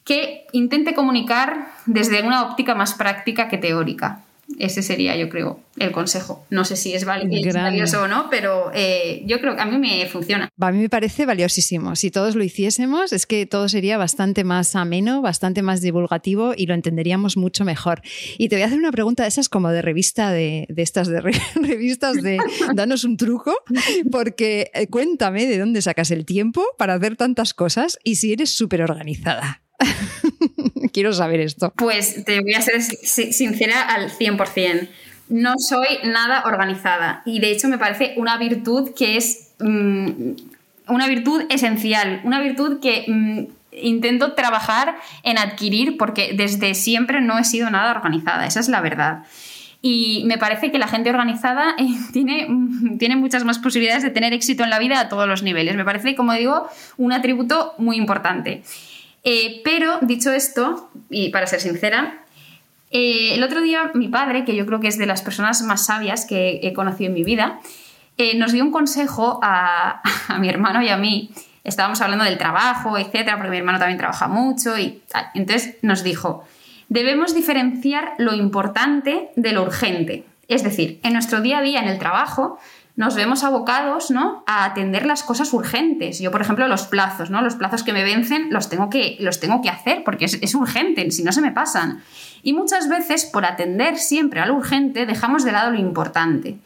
[0.04, 4.24] que intente comunicar desde una óptica más práctica que teórica.
[4.58, 6.46] Ese sería, yo creo, el consejo.
[6.50, 10.06] No sé si es, valioso o no, pero eh, yo creo que a mí me
[10.08, 10.50] funciona.
[10.60, 11.96] A mí me parece valiosísimo.
[11.96, 16.66] Si todos lo hiciésemos, es que todo sería bastante más ameno, bastante más divulgativo y
[16.66, 18.02] lo entenderíamos mucho mejor.
[18.38, 21.08] Y te voy a hacer una pregunta de esas como de revista de, de estas
[21.08, 21.22] de
[21.56, 22.40] revistas de
[22.74, 23.56] danos un truco,
[24.12, 28.50] porque eh, cuéntame de dónde sacas el tiempo para hacer tantas cosas y si eres
[28.50, 29.62] súper organizada.
[30.94, 31.74] Quiero saber esto.
[31.76, 34.90] Pues te voy a ser sincera al 100%.
[35.30, 40.32] No soy nada organizada y de hecho me parece una virtud que es mm,
[40.88, 47.38] una virtud esencial, una virtud que mm, intento trabajar en adquirir porque desde siempre no
[47.38, 49.24] he sido nada organizada, esa es la verdad.
[49.82, 54.10] Y me parece que la gente organizada eh, tiene, mm, tiene muchas más posibilidades de
[54.10, 55.76] tener éxito en la vida a todos los niveles.
[55.76, 56.68] Me parece, como digo,
[56.98, 58.64] un atributo muy importante.
[59.24, 62.24] Eh, pero, dicho esto, y para ser sincera,
[62.92, 65.86] Eh, el otro día mi padre, que yo creo que es de las personas más
[65.86, 67.60] sabias que he conocido en mi vida,
[68.18, 70.02] eh, nos dio un consejo a,
[70.40, 71.32] mi hermano y a mí.
[71.64, 75.28] Estábamos hablando del trabajo, etcétera, porque mi hermano también trabaja mucho y tal.
[75.36, 76.44] Entonces nos dijo,
[76.88, 80.24] debemos diferenciar lo importante de lo urgente.
[80.48, 82.58] Es decir, en nuestro día a día en el trabajo
[83.00, 84.44] nos vemos abocados ¿no?
[84.46, 86.20] a atender las cosas urgentes.
[86.20, 87.42] Yo, por ejemplo, los plazos, ¿no?
[87.42, 90.54] Los plazos que me vencen los tengo que, los tengo que hacer porque es, es
[90.54, 92.04] urgente, si no se me pasan.
[92.44, 96.58] Y muchas veces, por atender siempre a lo urgente, dejamos de lado lo importante.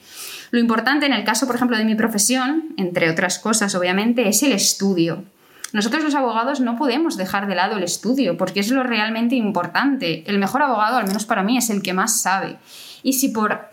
[0.50, 4.42] Lo importante en el caso, por ejemplo, de mi profesión, entre otras cosas, obviamente, es
[4.42, 5.24] el estudio.
[5.72, 10.24] Nosotros los abogados no podemos dejar de lado el estudio porque es lo realmente importante.
[10.26, 12.58] El mejor abogado, al menos para mí, es el que más sabe.
[13.04, 13.73] Y si por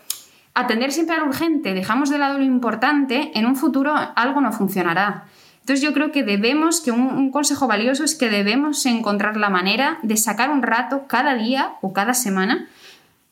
[0.53, 4.51] atender siempre a lo urgente, dejamos de lado lo importante, en un futuro algo no
[4.51, 5.25] funcionará.
[5.61, 9.99] Entonces yo creo que debemos, que un, consejo valioso es que debemos encontrar la manera
[10.01, 12.67] de sacar un rato cada día o cada semana,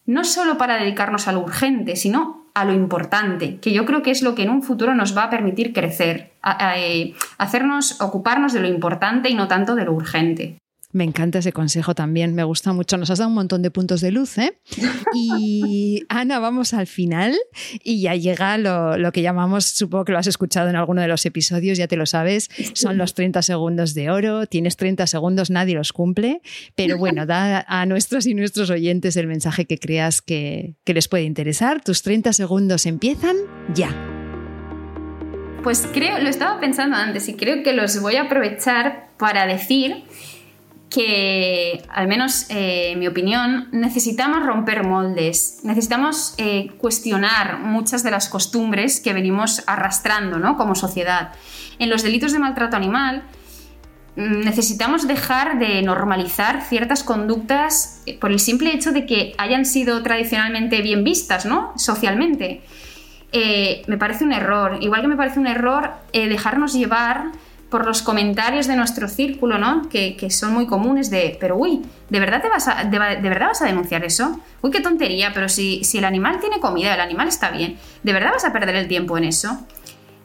[0.06, 4.12] no solo para dedicarnos a lo urgente, sino a lo importante, que yo creo que
[4.12, 6.34] es lo que en un futuro nos va a permitir crecer,
[6.76, 10.58] eh, hacernos ocuparnos de lo importante y no tanto de lo urgente.
[10.92, 12.98] Me encanta ese consejo también, me gusta mucho.
[12.98, 14.60] Nos has dado un montón de puntos de luz, ¿eh?
[15.14, 17.36] Y Ana, vamos al final
[17.84, 21.26] y ya llega lo, que llamamos, supongo que lo has escuchado en alguno de los
[21.26, 24.48] episodios, ya te lo sabes, son los 30 segundos de oro.
[24.48, 26.42] Tienes 30 segundos, nadie los cumple,
[26.76, 31.08] pero bueno, da a nuestros y nuestros oyentes el mensaje que creas que, que les
[31.08, 31.84] puede interesar.
[31.84, 33.36] Tus 30 segundos empiezan
[33.76, 33.96] ya.
[35.64, 40.06] Pues creo, lo estaba pensando antes y creo que los voy a aprovechar para decir
[40.90, 48.12] que, al menos eh, en mi opinión, necesitamos romper moldes, necesitamos eh, cuestionar muchas de
[48.12, 50.58] las costumbres que venimos arrastrando ¿no?
[50.58, 51.34] como sociedad.
[51.78, 53.24] En los delitos de maltrato animal
[54.16, 59.66] mm, necesitamos dejar de normalizar ciertas conductas eh, por el simple hecho de que hayan
[59.66, 61.72] sido tradicionalmente bien vistas ¿no?
[61.78, 62.62] socialmente.
[63.88, 67.32] me parece un error, igual que me parece un error dejarnos llevar
[67.70, 69.88] por los comentarios de nuestro círculo, ¿no?
[69.90, 73.62] Que, son muy comunes de, pero uy, ¿de verdad, te vas a, de, verdad vas
[73.62, 74.40] a denunciar eso?
[74.62, 78.14] Uy, qué tontería, pero si, si el animal tiene comida, el animal está bien, ¿de
[78.14, 79.66] verdad vas a perder el tiempo en eso?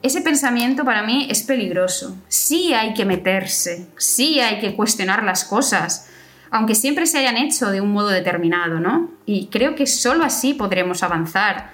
[0.02, 2.16] Ese pensamiento para mí es peligroso.
[2.28, 6.10] Sí hay que meterse, sí hay que cuestionar las cosas,
[6.50, 9.10] aunque siempre se hayan hecho de un modo determinado, ¿no?
[9.26, 11.72] Y creo que solo así podremos avanzar,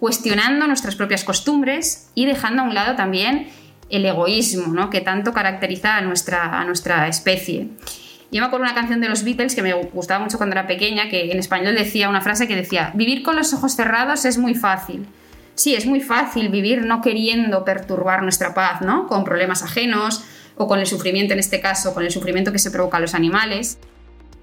[0.00, 3.48] cuestionando nuestras propias costumbres y dejando a un lado también
[3.90, 4.90] el egoísmo ¿no?
[4.90, 7.68] que tanto caracteriza a nuestra, a nuestra especie.
[8.30, 11.08] Yo me acuerdo una canción de los Beatles que me gustaba mucho cuando era pequeña,
[11.08, 14.54] que en español decía una frase que decía, vivir con los ojos cerrados es muy
[14.54, 15.06] fácil.
[15.54, 19.06] Sí, es muy fácil vivir no queriendo perturbar nuestra paz, ¿no?
[19.08, 20.22] Con problemas ajenos
[20.56, 23.14] o con el sufrimiento, en este caso, con el sufrimiento que se provoca a los
[23.14, 23.78] animales.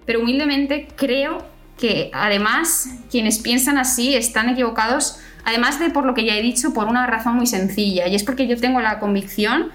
[0.05, 1.45] Pero humildemente creo
[1.77, 6.73] que además quienes piensan así están equivocados Además de por lo que ya he dicho,
[6.73, 9.71] por una razón muy sencilla, y es porque yo tengo la convicción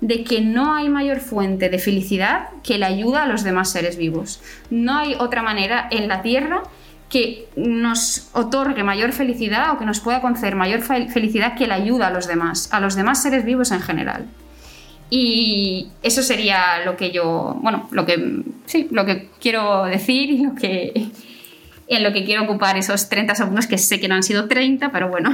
[0.00, 3.98] de que no hay mayor fuente de felicidad que la ayuda a los demás seres
[3.98, 4.40] vivos.
[4.70, 6.62] No hay otra manera en la Tierra
[7.10, 12.06] que nos otorgue mayor felicidad o que nos pueda conceder mayor felicidad que la ayuda
[12.06, 14.26] a los demás, a los demás seres vivos en general.
[15.10, 20.44] Y eso sería lo que yo, bueno, lo que sí, lo que quiero decir y
[20.44, 21.08] lo que
[21.90, 24.92] en lo que quiero ocupar esos 30 segundos, que sé que no han sido 30,
[24.92, 25.32] pero bueno.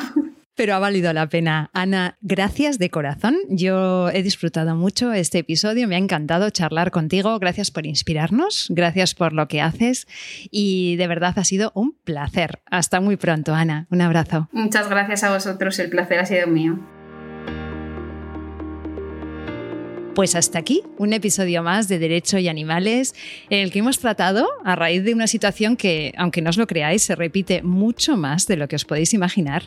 [0.57, 1.69] Pero ha valido la pena.
[1.75, 3.37] Ana, gracias de corazón.
[3.51, 7.39] Yo he disfrutado mucho este episodio, me ha encantado charlar contigo.
[7.39, 10.09] Gracias por inspirarnos, gracias por lo que haces
[10.51, 12.61] y de verdad ha sido un placer.
[12.71, 13.87] Hasta muy pronto, Ana.
[13.91, 14.49] Un abrazo.
[14.51, 16.79] Muchas gracias a vosotros, el placer ha sido mío.
[20.17, 23.15] Pues hasta aquí un episodio más de Derecho y Animales
[23.51, 26.67] en el que hemos tratado a raíz de una situación que, aunque no os lo
[26.67, 29.65] creáis, se repite mucho más de lo que os podéis imaginar.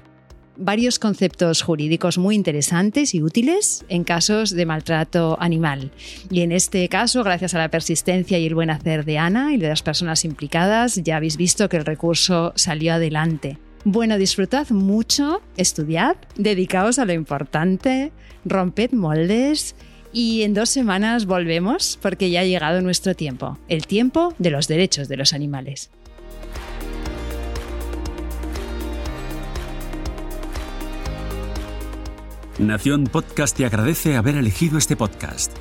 [0.57, 5.91] Varios conceptos jurídicos muy interesantes y útiles en casos de maltrato animal.
[6.31, 9.57] Y en este caso, gracias a la persistencia y el buen hacer de Ana y
[9.57, 13.59] de las personas implicadas, ya habéis visto que el recurso salió adelante.
[13.85, 18.11] Bueno, disfrutad mucho, estudiad, dedicaos a lo importante,
[18.45, 19.75] romped moldes
[20.11, 24.67] y en dos semanas volvemos porque ya ha llegado nuestro tiempo, el tiempo de los
[24.67, 25.89] derechos de los animales.
[32.59, 35.53] Nación Podcast te agradece haber elegido este podcast.